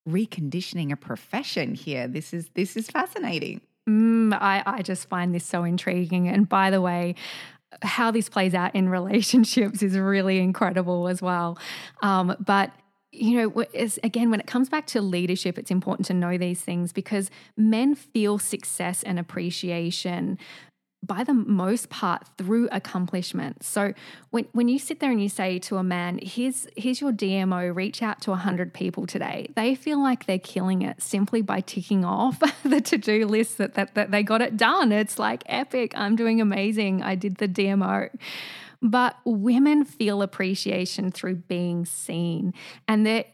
[0.08, 2.06] reconditioning a profession here.
[2.06, 3.60] This is this is fascinating.
[3.88, 6.28] Mm, I, I just find this so intriguing.
[6.28, 7.14] And by the way,
[7.82, 11.58] how this plays out in relationships is really incredible as well.
[12.02, 12.72] Um, but
[13.16, 13.64] you know,
[14.02, 17.94] again, when it comes back to leadership, it's important to know these things because men
[17.94, 20.38] feel success and appreciation
[21.02, 23.62] by the most part through accomplishment.
[23.62, 23.92] So
[24.30, 27.74] when, when you sit there and you say to a man, here's, here's your DMO,
[27.74, 32.04] reach out to 100 people today, they feel like they're killing it simply by ticking
[32.04, 34.90] off the to-do list that, that, that they got it done.
[34.90, 35.92] It's like epic.
[35.94, 37.02] I'm doing amazing.
[37.02, 38.10] I did the DMO.
[38.82, 42.54] But women feel appreciation through being seen.
[42.86, 43.28] And that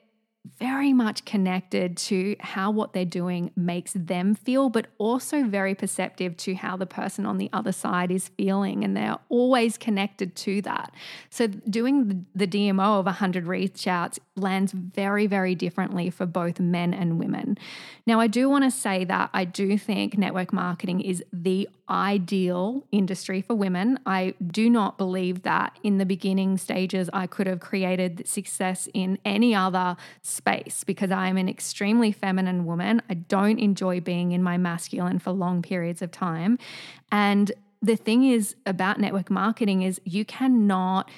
[0.58, 6.36] very much connected to how what they're doing makes them feel, but also very perceptive
[6.36, 8.82] to how the person on the other side is feeling.
[8.82, 10.92] And they're always connected to that.
[11.30, 16.92] So, doing the DMO of 100 reach outs lands very, very differently for both men
[16.92, 17.56] and women.
[18.06, 22.84] Now, I do want to say that I do think network marketing is the ideal
[22.90, 23.98] industry for women.
[24.06, 29.18] I do not believe that in the beginning stages I could have created success in
[29.24, 29.96] any other
[30.32, 33.02] space because I am an extremely feminine woman.
[33.08, 36.58] I don't enjoy being in my masculine for long periods of time.
[37.10, 41.10] And the thing is about network marketing is you cannot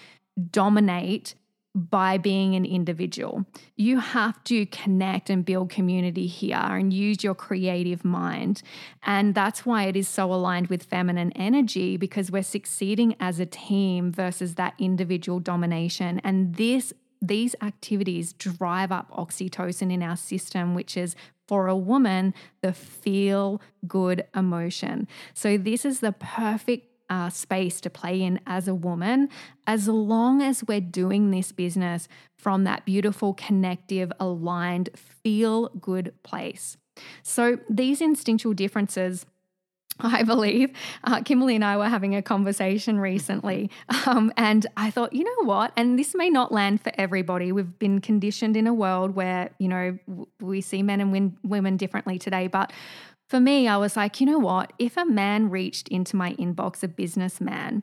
[0.50, 1.34] dominate
[1.74, 3.44] by being an individual.
[3.76, 8.62] You have to connect and build community here and use your creative mind.
[9.02, 13.46] And that's why it is so aligned with feminine energy because we're succeeding as a
[13.46, 16.20] team versus that individual domination.
[16.22, 22.34] And this these activities drive up oxytocin in our system, which is for a woman,
[22.62, 25.06] the feel good emotion.
[25.34, 29.28] So, this is the perfect uh, space to play in as a woman,
[29.66, 36.76] as long as we're doing this business from that beautiful, connective, aligned, feel good place.
[37.22, 39.26] So, these instinctual differences.
[40.00, 40.70] I believe
[41.04, 43.70] uh, Kimberly and I were having a conversation recently,
[44.06, 45.72] um, and I thought, you know what?
[45.76, 47.52] And this may not land for everybody.
[47.52, 49.98] We've been conditioned in a world where you know
[50.40, 52.72] we see men and win- women differently today, but
[53.28, 54.72] for me, I was like, you know what?
[54.78, 57.82] If a man reached into my inbox, a businessman,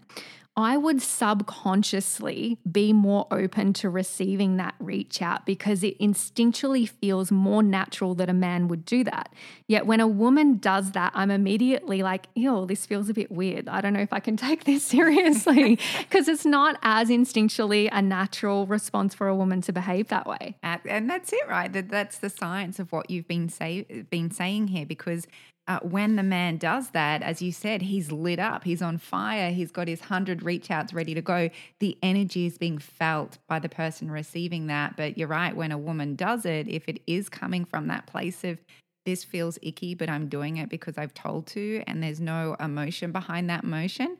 [0.57, 7.31] I would subconsciously be more open to receiving that reach out because it instinctually feels
[7.31, 9.33] more natural that a man would do that.
[9.67, 13.69] Yet when a woman does that, I'm immediately like, ew, this feels a bit weird.
[13.69, 18.01] I don't know if I can take this seriously because it's not as instinctually a
[18.01, 20.57] natural response for a woman to behave that way.
[20.85, 21.71] And that's it, right?
[21.71, 25.27] That's the science of what you've been say been saying here because
[25.71, 29.51] uh, when the man does that, as you said, he's lit up, he's on fire,
[29.51, 31.49] he's got his 100 reach outs ready to go.
[31.79, 34.97] The energy is being felt by the person receiving that.
[34.97, 38.43] But you're right, when a woman does it, if it is coming from that place
[38.43, 38.59] of,
[39.05, 43.11] this feels icky, but I'm doing it because I've told to, and there's no emotion
[43.11, 44.17] behind that motion,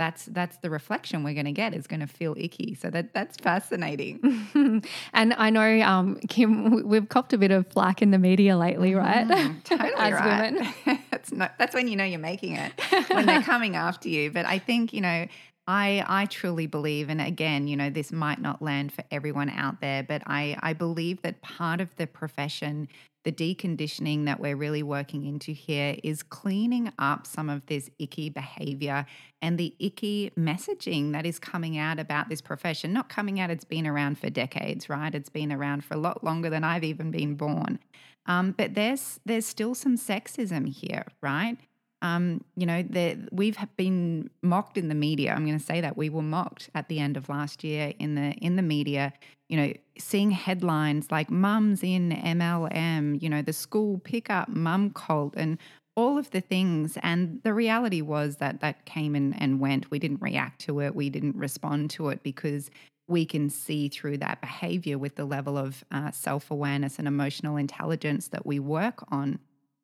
[0.00, 2.74] that's that's the reflection we're going to get is going to feel icky.
[2.74, 4.18] So that that's fascinating.
[5.12, 8.94] and I know, um, Kim, we've copped a bit of flack in the media lately,
[8.94, 9.28] right?
[9.28, 10.52] Mm, totally As right.
[10.54, 10.72] women,
[11.10, 12.72] that's not that's when you know you're making it
[13.10, 14.30] when they're coming after you.
[14.30, 15.26] But I think you know.
[15.70, 19.80] I, I truly believe, and again, you know, this might not land for everyone out
[19.80, 22.88] there, but I, I believe that part of the profession
[23.22, 28.30] the deconditioning that we're really working into here is cleaning up some of this icky
[28.30, 29.04] behavior
[29.42, 32.94] and the icky messaging that is coming out about this profession.
[32.94, 35.14] Not coming out, it's been around for decades, right?
[35.14, 37.78] It's been around for a lot longer than I've even been born.
[38.24, 41.58] Um, but there's there's still some sexism here, right?
[42.02, 42.82] Um, you know,
[43.30, 45.32] we've been mocked in the media.
[45.32, 48.14] I'm going to say that we were mocked at the end of last year in
[48.14, 49.12] the in the media.
[49.48, 55.34] You know, seeing headlines like "mums in MLM," you know, the school pickup mum cult,
[55.36, 55.58] and
[55.96, 56.96] all of the things.
[57.02, 59.90] And the reality was that that came and, and went.
[59.90, 60.94] We didn't react to it.
[60.94, 62.70] We didn't respond to it because
[63.10, 67.56] we can see through that behavior with the level of uh, self awareness and emotional
[67.56, 69.40] intelligence that we work on.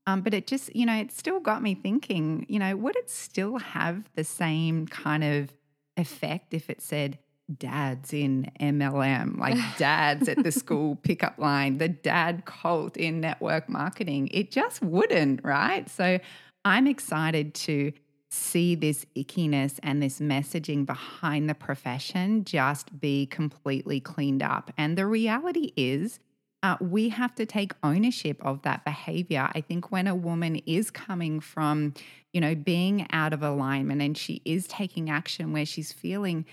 [0.07, 3.11] Um, but it just, you know, it still got me thinking, you know, would it
[3.11, 5.53] still have the same kind of
[5.97, 7.19] effect if it said
[7.59, 13.69] dads in MLM, like dads at the school pickup line, the dad cult in network
[13.69, 14.29] marketing?
[14.33, 15.89] It just wouldn't, right?
[15.91, 16.21] So
[16.65, 17.93] I'm excited to
[18.31, 24.73] see this ickiness and this messaging behind the profession just be completely cleaned up.
[24.77, 26.19] And the reality is,
[26.63, 29.49] uh, we have to take ownership of that behavior.
[29.53, 31.95] I think when a woman is coming from,
[32.33, 36.45] you know, being out of alignment and she is taking action where she's feeling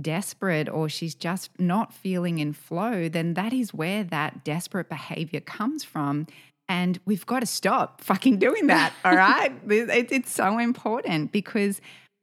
[0.00, 5.40] desperate or she's just not feeling in flow, then that is where that desperate behavior
[5.40, 6.26] comes from.
[6.68, 8.92] And we've got to stop fucking doing that.
[9.04, 9.52] All right.
[9.68, 11.80] it's so important because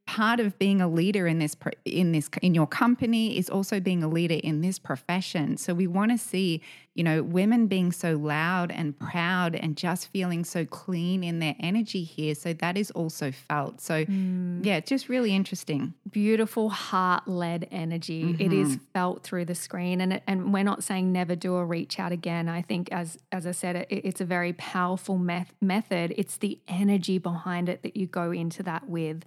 [0.08, 1.56] part of being a leader in this
[1.86, 5.58] in this in your company is also being a leader in this profession.
[5.58, 6.62] So we want to see
[6.96, 11.56] you know women being so loud and proud and just feeling so clean in their
[11.60, 12.34] energy here.
[12.36, 13.82] So that is also felt.
[13.82, 14.66] So mm.
[14.66, 15.94] yeah just really interesting.
[16.10, 18.24] Beautiful heart-led energy.
[18.24, 18.42] Mm-hmm.
[18.42, 18.84] it is mm-hmm.
[18.94, 20.00] felt through the screen.
[20.00, 22.48] And and we're not saying never do a reach out again.
[22.48, 26.14] I think as as i said it, it's a very powerful meth- method.
[26.18, 29.26] It's the energy behind it that you go into that with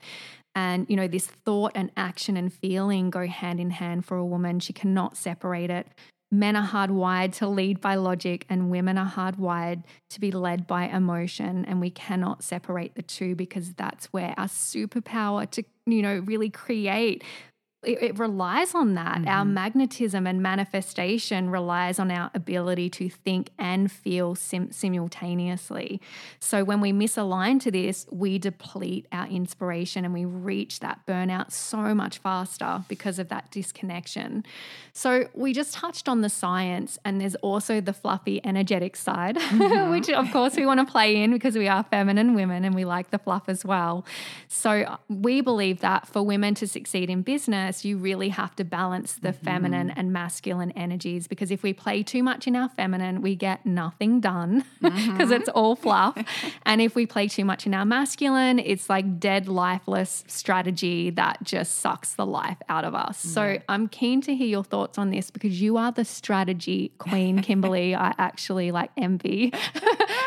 [0.55, 4.25] and, you know, this thought and action and feeling go hand in hand for a
[4.27, 4.61] woman.
[4.61, 5.87] She cannot separate it.
[6.31, 10.85] men are hardwired to lead by logic and women are hardwired to be led by
[10.85, 16.19] emotion and we cannot separate the two because that's where our superpower to you know
[16.21, 17.25] really create
[17.83, 19.19] it, it relies on that.
[19.19, 19.29] Mm-hmm.
[19.29, 26.01] Our magnetism and manifestation relies on our ability to think and feel sim- simultaneously.
[26.39, 31.53] So when we misalign to this, we deplete our inspiration and we reach that burnout
[31.53, 34.45] so much faster because of that disconnection.
[34.93, 39.91] So we just touched on the science, and there's also the fluffy, energetic side, mm-hmm.
[39.91, 42.85] which of course we want to play in because we are feminine women and we
[42.85, 44.05] like the fluff as well.
[44.49, 48.65] So we believe that for women to succeed in business, business, you really have to
[48.65, 49.45] balance the mm-hmm.
[49.45, 53.65] feminine and masculine energies because if we play too much in our feminine, we get
[53.65, 55.33] nothing done because mm-hmm.
[55.33, 56.17] it's all fluff.
[56.67, 61.43] and if we play too much in our masculine, it's like dead, lifeless strategy that
[61.43, 63.25] just sucks the life out of us.
[63.25, 63.33] Yeah.
[63.33, 67.43] So I'm keen to hear your thoughts on this because you are the strategy queen,
[67.43, 67.95] Kimberly.
[68.01, 69.53] I actually like envy.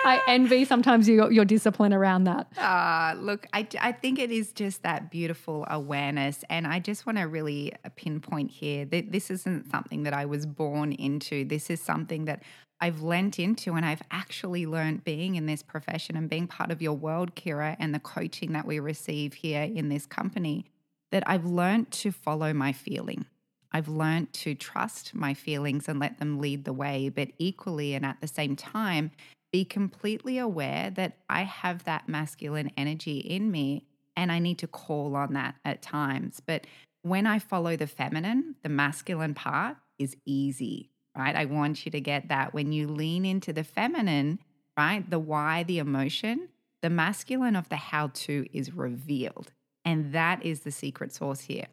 [0.06, 2.48] I envy sometimes your, your discipline around that.
[2.58, 6.44] Uh, look, I, I think it is just that beautiful awareness.
[6.50, 10.26] And I just want to really a pinpoint here that this isn't something that I
[10.26, 11.44] was born into.
[11.44, 12.44] This is something that
[12.80, 16.82] I've lent into and I've actually learned being in this profession and being part of
[16.82, 20.66] your world, Kira, and the coaching that we receive here in this company,
[21.12, 23.26] that I've learned to follow my feeling.
[23.72, 28.06] I've learned to trust my feelings and let them lead the way, but equally and
[28.06, 29.12] at the same time,
[29.52, 34.68] be completely aware that I have that masculine energy in me and I need to
[34.68, 36.42] call on that at times.
[36.46, 36.68] But
[37.04, 41.36] when I follow the feminine, the masculine part is easy, right?
[41.36, 42.54] I want you to get that.
[42.54, 44.40] When you lean into the feminine,
[44.78, 46.50] right, the why, the emotion,
[46.82, 49.52] the masculine of the how to is revealed.
[49.86, 51.68] And that is the secret source here.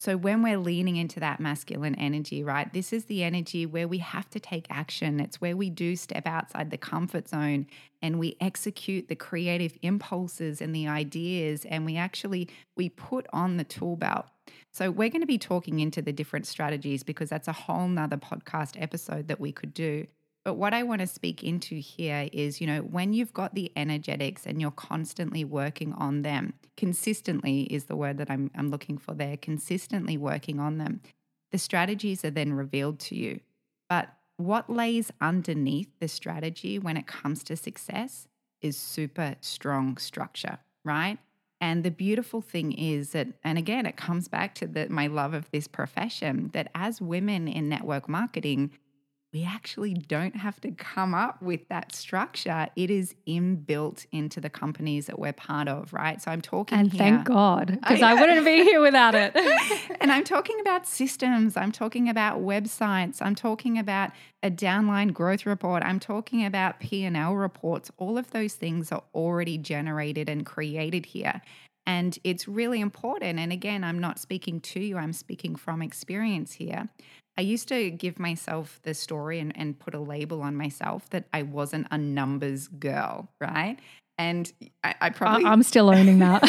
[0.00, 3.98] So, when we're leaning into that masculine energy, right, this is the energy where we
[3.98, 5.18] have to take action.
[5.18, 7.66] It's where we do step outside the comfort zone
[8.02, 13.56] and we execute the creative impulses and the ideas and we actually we put on
[13.56, 14.26] the tool belt
[14.74, 18.16] so we're going to be talking into the different strategies because that's a whole nother
[18.16, 20.08] podcast episode that we could do.
[20.44, 23.70] But what I want to speak into here is, you know, when you've got the
[23.76, 28.98] energetics and you're constantly working on them, consistently is the word that I'm, I'm looking
[28.98, 31.02] for there, consistently working on them,
[31.52, 33.38] the strategies are then revealed to you.
[33.88, 34.08] But
[34.38, 38.26] what lays underneath the strategy when it comes to success
[38.60, 41.18] is super strong structure, right?
[41.60, 45.34] And the beautiful thing is that, and again, it comes back to the, my love
[45.34, 48.72] of this profession, that as women in network marketing,
[49.34, 52.68] we actually don't have to come up with that structure.
[52.76, 56.22] It is inbuilt into the companies that we're part of, right?
[56.22, 59.34] So I'm talking And here, thank God, because I, I, wouldn't be here without it.
[60.00, 64.12] and I'm talking about systems, I'm talking about websites, I'm talking about
[64.44, 67.90] a downline growth report, I'm talking about P&L reports.
[67.98, 71.42] All of those things are already generated and created here.
[71.86, 73.40] And it's really important.
[73.40, 76.88] And again, I'm not speaking to you, I'm speaking from experience here.
[77.36, 81.24] I used to give myself the story and, and put a label on myself that
[81.32, 83.78] I wasn't a numbers girl, right?
[84.16, 84.52] And
[84.84, 86.42] I, I probably I'm still owning that.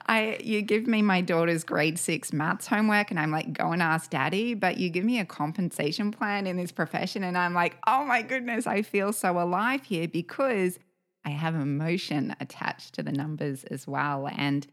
[0.06, 3.80] I you give me my daughter's grade six maths homework and I'm like, go and
[3.80, 4.54] ask daddy.
[4.54, 8.22] But you give me a compensation plan in this profession, and I'm like, oh my
[8.22, 10.80] goodness, I feel so alive here because
[11.24, 14.28] I have emotion attached to the numbers as well.
[14.36, 14.66] And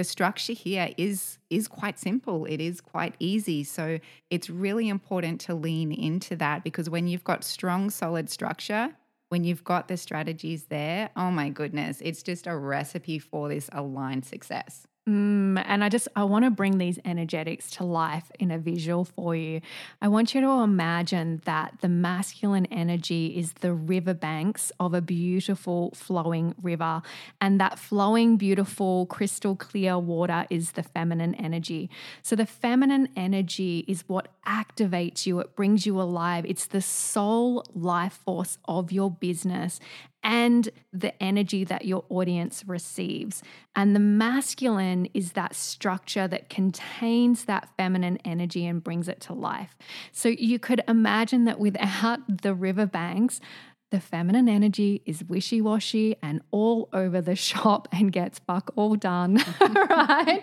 [0.00, 2.46] the structure here is is quite simple.
[2.46, 3.64] It is quite easy.
[3.64, 3.98] So
[4.30, 8.96] it's really important to lean into that because when you've got strong solid structure
[9.28, 13.70] when you've got the strategies there oh my goodness it's just a recipe for this
[13.72, 18.50] aligned success Mm, and I just I want to bring these energetics to life in
[18.50, 19.62] a visual for you.
[20.02, 25.92] I want you to imagine that the masculine energy is the riverbanks of a beautiful
[25.94, 27.00] flowing river,
[27.40, 31.88] and that flowing, beautiful, crystal clear water is the feminine energy.
[32.20, 36.44] So the feminine energy is what activates you, it brings you alive.
[36.46, 39.80] It's the soul life force of your business
[40.22, 43.42] and the energy that your audience receives.
[43.74, 49.32] And the masculine is that structure that contains that feminine energy and brings it to
[49.32, 49.76] life.
[50.12, 53.40] So you could imagine that without the riverbanks,
[53.90, 58.94] the feminine energy is wishy washy and all over the shop and gets fuck all
[58.96, 60.42] done, right?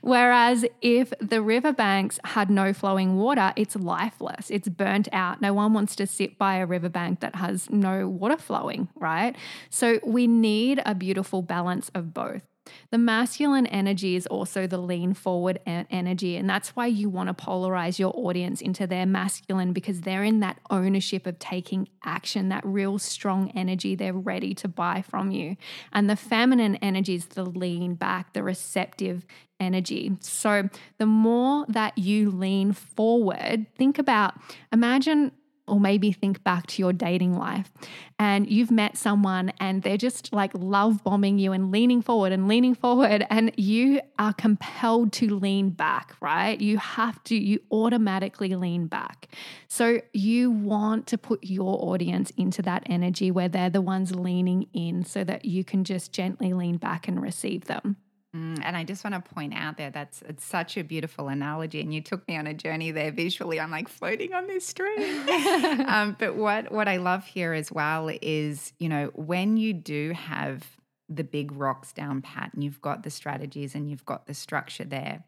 [0.00, 5.40] Whereas if the riverbanks had no flowing water, it's lifeless, it's burnt out.
[5.40, 9.36] No one wants to sit by a riverbank that has no water flowing, right?
[9.70, 12.42] So we need a beautiful balance of both.
[12.90, 16.36] The masculine energy is also the lean forward energy.
[16.36, 20.40] And that's why you want to polarize your audience into their masculine because they're in
[20.40, 23.94] that ownership of taking action, that real strong energy.
[23.94, 25.56] They're ready to buy from you.
[25.92, 29.24] And the feminine energy is the lean back, the receptive
[29.60, 30.16] energy.
[30.20, 34.34] So the more that you lean forward, think about,
[34.72, 35.32] imagine
[35.68, 37.70] or maybe think back to your dating life
[38.18, 42.48] and you've met someone and they're just like love bombing you and leaning forward and
[42.48, 46.60] leaning forward and you are compelled to lean back, right?
[46.60, 49.28] You have to, you automatically lean back.
[49.68, 54.66] So you want to put your audience into that energy where they're the ones leaning
[54.72, 57.96] in so that you can just gently lean back and receive them.
[58.36, 61.80] Mm, and I just want to point out there that's it's such a beautiful analogy,
[61.80, 63.58] and you took me on a journey there visually.
[63.58, 65.28] I'm like floating on this stream.
[65.88, 70.12] um, but what what I love here as well is you know when you do
[70.12, 70.62] have
[71.08, 74.84] the big rocks down pat, and you've got the strategies and you've got the structure
[74.84, 75.24] there.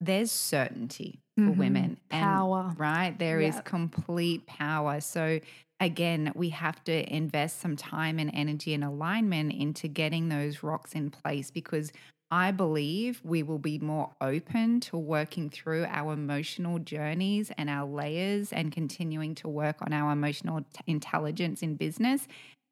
[0.00, 1.58] There's certainty for mm-hmm.
[1.58, 3.18] women, power, and, right?
[3.18, 3.54] There yep.
[3.54, 5.00] is complete power.
[5.00, 5.40] So
[5.80, 10.92] again, we have to invest some time and energy and alignment into getting those rocks
[10.92, 11.92] in place because
[12.32, 17.86] I believe we will be more open to working through our emotional journeys and our
[17.86, 22.26] layers and continuing to work on our emotional t- intelligence in business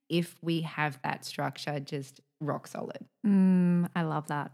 [0.09, 3.05] if we have that structure just rock solid.
[3.27, 4.51] Mm, I love that.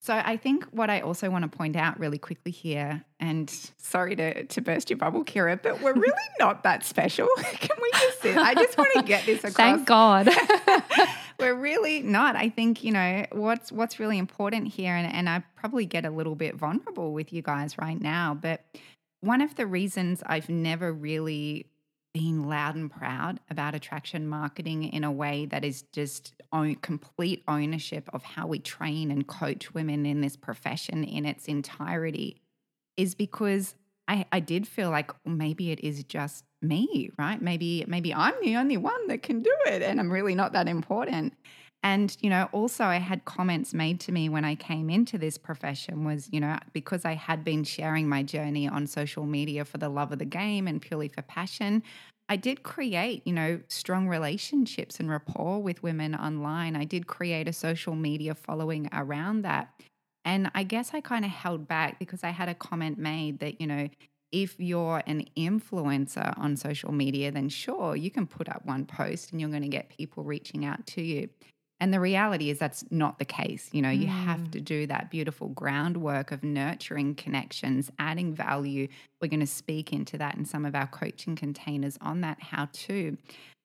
[0.00, 4.14] So I think what I also want to point out really quickly here, and sorry
[4.14, 7.26] to, to burst your bubble, Kira, but we're really not that special.
[7.36, 8.36] Can we just sit?
[8.36, 9.54] I just want to get this across.
[9.54, 10.28] Thank God.
[11.38, 12.36] we're really not.
[12.36, 16.10] I think, you know, what's what's really important here, and, and I probably get a
[16.10, 18.64] little bit vulnerable with you guys right now, but
[19.20, 21.66] one of the reasons I've never really
[22.14, 27.42] been loud and proud about attraction marketing in a way that is just own, complete
[27.46, 32.40] ownership of how we train and coach women in this profession in its entirety
[32.96, 33.74] is because
[34.08, 37.40] I, I did feel like maybe it is just me, right?
[37.40, 40.66] Maybe maybe I'm the only one that can do it and I'm really not that
[40.66, 41.34] important.
[41.84, 45.38] And, you know, also I had comments made to me when I came into this
[45.38, 49.78] profession was, you know, because I had been sharing my journey on social media for
[49.78, 51.84] the love of the game and purely for passion,
[52.28, 56.74] I did create, you know, strong relationships and rapport with women online.
[56.76, 59.72] I did create a social media following around that.
[60.28, 63.62] And I guess I kind of held back because I had a comment made that,
[63.62, 63.88] you know,
[64.30, 69.32] if you're an influencer on social media, then sure, you can put up one post
[69.32, 71.30] and you're going to get people reaching out to you.
[71.80, 73.70] And the reality is that's not the case.
[73.72, 74.24] You know, you mm.
[74.24, 78.88] have to do that beautiful groundwork of nurturing connections, adding value.
[79.22, 82.68] We're going to speak into that in some of our coaching containers on that how
[82.70, 83.16] to.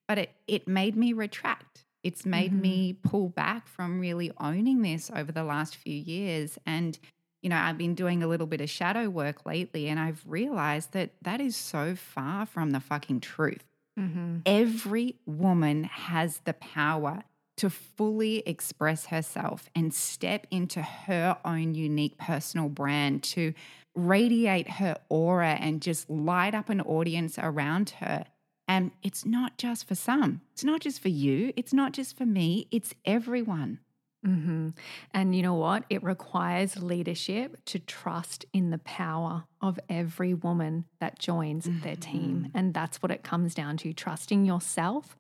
[0.08, 1.83] But it it made me retract.
[2.04, 2.62] It's made mm-hmm.
[2.62, 6.98] me pull back from really owning this over the last few years and
[7.42, 10.94] you know, I've been doing a little bit of shadow work lately and I've realized
[10.94, 13.66] that that is so far from the fucking truth.
[14.00, 14.38] Mm-hmm.
[14.46, 17.26] Every woman has the power
[17.58, 23.54] to fully express herself and step into her own unique personal brand, to
[23.96, 28.26] radiate her aura and just light up an audience around her.
[28.74, 32.26] And it's not just for some, it's not just for you, it's not just for
[32.26, 33.78] me, it's everyone.
[34.26, 34.70] Mm-hmm.
[35.14, 35.84] And you know what?
[35.92, 41.82] It requires leadership to trust in the power of every woman that joins mm-hmm.
[41.82, 42.46] their team.
[42.48, 42.58] Mm-hmm.
[42.58, 45.18] And that's what it comes down to trusting yourself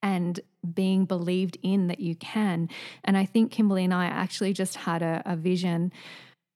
[0.00, 0.38] and
[0.72, 2.68] being believed in that you can.
[3.02, 5.92] And I think Kimberly and I actually just had a, a vision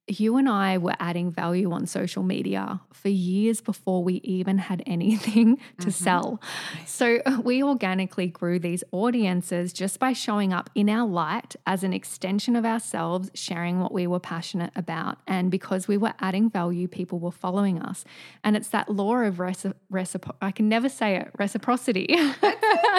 [0.09, 4.83] you and I were adding value on social media for years before we even had
[4.87, 5.91] anything to mm-hmm.
[5.91, 6.41] sell.
[6.87, 11.93] So we organically grew these audiences just by showing up in our light as an
[11.93, 15.19] extension of ourselves, sharing what we were passionate about.
[15.27, 18.05] And because we were adding value, people were following us.
[18.45, 20.37] And it's that law of reciprocity.
[20.41, 22.17] I can never say it, reciprocity.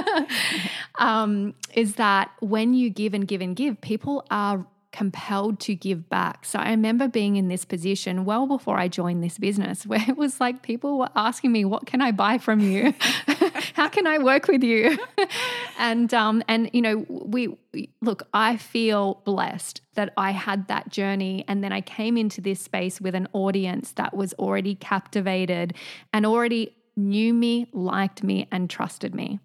[1.00, 6.10] um, is that when you give and give and give, people are compelled to give
[6.10, 6.46] back.
[6.46, 10.18] So I remember being in this position well before I joined this business where it
[10.18, 12.94] was like people were asking me, What can I buy from you?
[13.74, 14.98] How can I work with you?
[15.80, 17.58] and um, and you know, we
[18.02, 22.62] look, I feel blessed that I had that journey and then I came into this
[22.62, 25.74] space with an audience that was already captivated
[26.14, 29.40] and already knew me, liked me, and trusted me.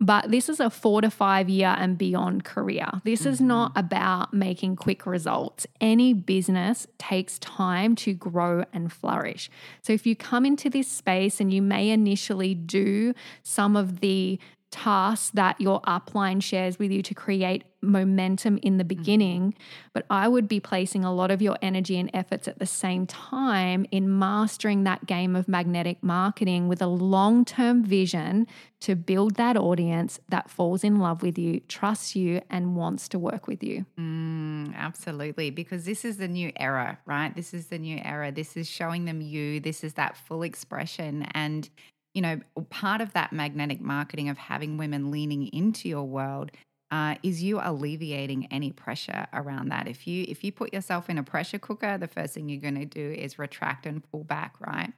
[0.00, 2.88] But this is a four to five year and beyond career.
[3.04, 3.28] This mm-hmm.
[3.30, 5.64] is not about making quick results.
[5.80, 9.48] Any business takes time to grow and flourish.
[9.80, 14.40] So if you come into this space and you may initially do some of the
[14.72, 19.54] tasks that your upline shares with you to create momentum in the beginning,
[19.92, 23.06] but I would be placing a lot of your energy and efforts at the same
[23.06, 28.46] time in mastering that game of magnetic marketing with a long term vision
[28.80, 33.18] to build that audience that falls in love with you, trusts you, and wants to
[33.18, 33.84] work with you.
[33.98, 35.50] Mm, absolutely.
[35.50, 37.34] Because this is the new era, right?
[37.34, 38.32] This is the new era.
[38.32, 39.60] This is showing them you.
[39.60, 41.28] This is that full expression.
[41.32, 41.68] And
[42.14, 42.40] you know,
[42.70, 46.50] part of that magnetic marketing of having women leaning into your world
[46.90, 49.88] uh, is you alleviating any pressure around that.
[49.88, 52.74] If you if you put yourself in a pressure cooker, the first thing you're going
[52.74, 54.92] to do is retract and pull back, right?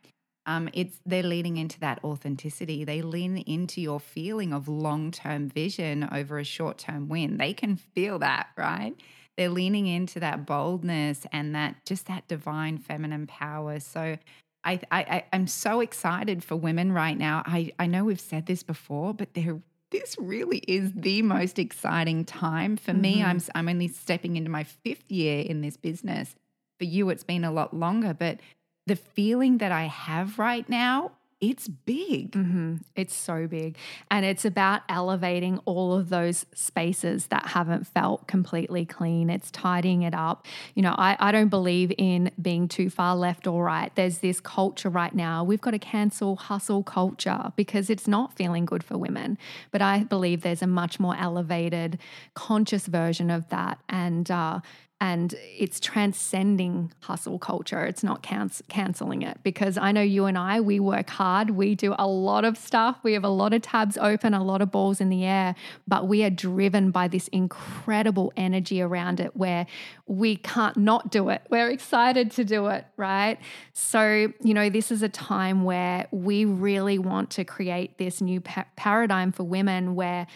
[0.47, 2.85] Um, it's they're leaning into that authenticity.
[2.85, 7.39] They lean into your feeling of long term vision over a short term win.
[7.39, 8.95] They can feel that, right?
[9.37, 13.81] They're leaning into that boldness and that just that divine feminine power.
[13.81, 14.19] So
[14.65, 17.43] I, I, I'm so excited for women right now.
[17.45, 19.61] I, I know we've said this before, but there,
[19.91, 23.01] this really is the most exciting time for mm-hmm.
[23.01, 23.23] me.
[23.23, 26.35] I'm, I'm only stepping into my fifth year in this business.
[26.79, 28.41] For you, it's been a lot longer, but
[28.87, 31.12] the feeling that I have right now
[31.51, 32.33] it's big.
[32.33, 32.77] Mm-hmm.
[32.97, 33.77] It's so big.
[34.11, 39.29] And it's about elevating all of those spaces that haven't felt completely clean.
[39.29, 40.47] It's tidying it up.
[40.75, 43.95] You know, I, I don't believe in being too far left or right.
[43.95, 45.45] There's this culture right now.
[45.45, 49.37] We've got to cancel hustle culture because it's not feeling good for women.
[49.71, 51.99] But I believe there's a much more elevated,
[52.35, 53.79] conscious version of that.
[53.89, 54.61] And, uh,
[55.05, 57.85] and it's transcending hustle culture.
[57.85, 61.51] It's not canceling it because I know you and I, we work hard.
[61.51, 62.97] We do a lot of stuff.
[63.03, 66.09] We have a lot of tabs open, a lot of balls in the air, but
[66.09, 69.67] we are driven by this incredible energy around it where
[70.07, 71.43] we can't not do it.
[71.51, 73.39] We're excited to do it, right?
[73.75, 78.41] So, you know, this is a time where we really want to create this new
[78.41, 80.27] pa- paradigm for women where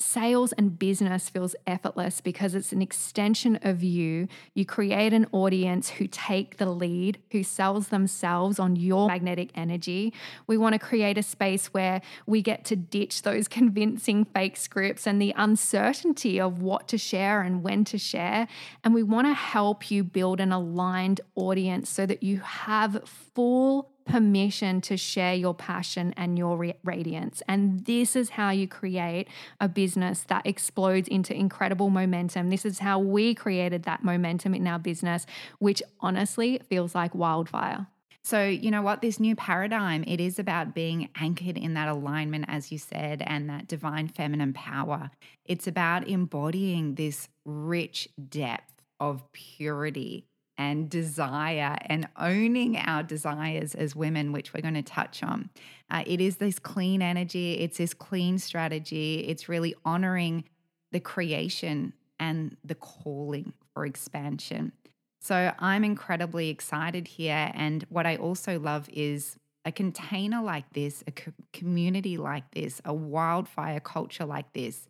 [0.00, 4.28] sales and business feels effortless because it's an extension of you.
[4.54, 10.14] You create an audience who take the lead, who sells themselves on your magnetic energy.
[10.46, 15.06] We want to create a space where we get to ditch those convincing fake scripts
[15.06, 18.46] and the uncertainty of what to share and when to share.
[18.84, 23.02] And we want to help you build an aligned audience so that you have
[23.34, 27.42] full permission to share your passion and your radiance.
[27.46, 29.28] And this is how you create
[29.60, 32.50] a business that explodes into incredible momentum.
[32.50, 35.26] This is how we created that momentum in our business,
[35.58, 37.86] which honestly feels like wildfire.
[38.24, 39.00] So, you know what?
[39.00, 43.48] This new paradigm, it is about being anchored in that alignment, as you said, and
[43.48, 45.10] that divine feminine power.
[45.46, 50.26] It's about embodying this rich depth of purity
[50.58, 55.48] and desire and owning our desires as women, which we're going to touch on.
[55.88, 60.44] Uh, it is this clean energy, it's this clean strategy, it's really honoring
[60.90, 64.72] the creation and the calling for expansion.
[65.20, 67.50] So I'm incredibly excited here.
[67.54, 72.80] And what I also love is a container like this, a co- community like this,
[72.84, 74.88] a wildfire culture like this.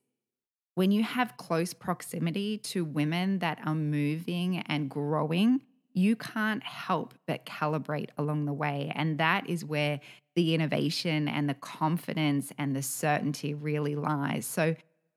[0.79, 5.61] When you have close proximity to women that are moving and growing,
[5.93, 8.93] you can't help but calibrate along the way.
[8.95, 9.99] And that is where
[10.37, 14.47] the innovation and the confidence and the certainty really lies.
[14.47, 14.77] So,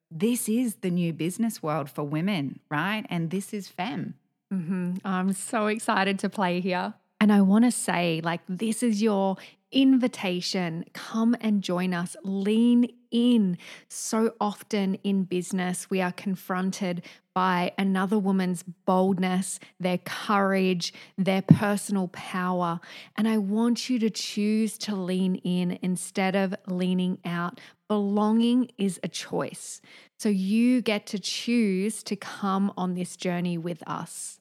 [0.10, 3.06] this is the new business world for women, right?
[3.08, 4.16] And this is FEMME.
[4.52, 4.94] Mm-hmm.
[5.06, 6.96] I'm so excited to play here.
[7.20, 9.38] And I want to say, like, this is your
[9.72, 10.86] invitation.
[10.94, 12.16] Come and join us.
[12.24, 13.58] Lean in.
[13.88, 17.04] So often in business, we are confronted
[17.34, 22.80] by another woman's boldness, their courage, their personal power.
[23.16, 27.60] And I want you to choose to lean in instead of leaning out.
[27.88, 29.82] Belonging is a choice.
[30.18, 34.41] So you get to choose to come on this journey with us.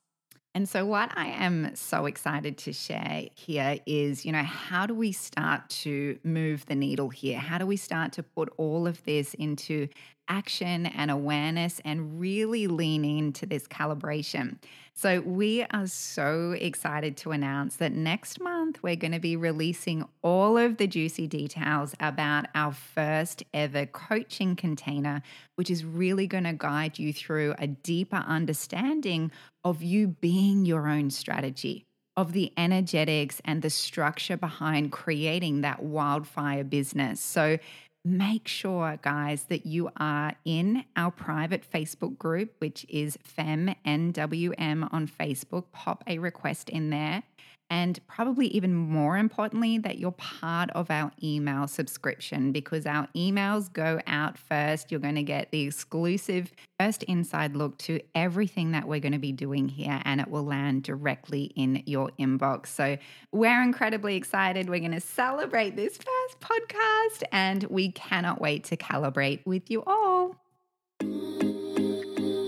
[0.52, 4.94] And so, what I am so excited to share here is, you know, how do
[4.94, 7.38] we start to move the needle here?
[7.38, 9.88] How do we start to put all of this into
[10.30, 14.56] action and awareness and really lean into this calibration.
[15.00, 20.06] So, we are so excited to announce that next month we're going to be releasing
[20.20, 25.22] all of the juicy details about our first ever coaching container,
[25.54, 29.32] which is really going to guide you through a deeper understanding
[29.64, 35.82] of you being your own strategy of the energetics and the structure behind creating that
[35.82, 37.22] wildfire business.
[37.22, 37.56] So,
[38.04, 45.06] make sure, guys, that you are in our private Facebook group, which is FemNWM on
[45.06, 45.64] Facebook.
[45.72, 47.22] Pop a request in there.
[47.70, 53.72] And probably even more importantly, that you're part of our email subscription because our emails
[53.72, 54.90] go out first.
[54.90, 59.18] You're going to get the exclusive first inside look to everything that we're going to
[59.18, 62.66] be doing here, and it will land directly in your inbox.
[62.66, 62.98] So
[63.32, 64.68] we're incredibly excited.
[64.68, 69.84] We're going to celebrate this first podcast, and we cannot wait to calibrate with you
[69.86, 70.36] all.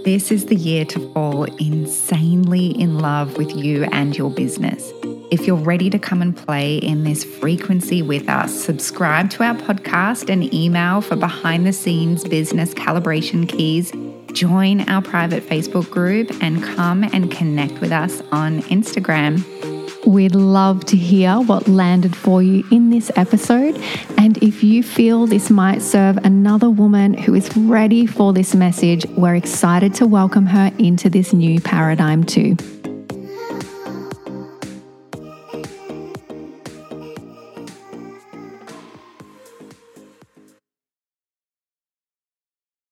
[0.05, 4.93] This is the year to fall insanely in love with you and your business.
[5.33, 9.55] If you're ready to come and play in this frequency with us, subscribe to our
[9.55, 13.93] podcast and email for behind the scenes business calibration keys.
[14.35, 19.43] Join our private Facebook group and come and connect with us on Instagram.
[20.07, 23.77] We'd love to hear what landed for you in this episode.
[24.19, 29.07] And if you feel this might serve another woman who is ready for this message,
[29.17, 32.55] we're excited to welcome her into this new paradigm too.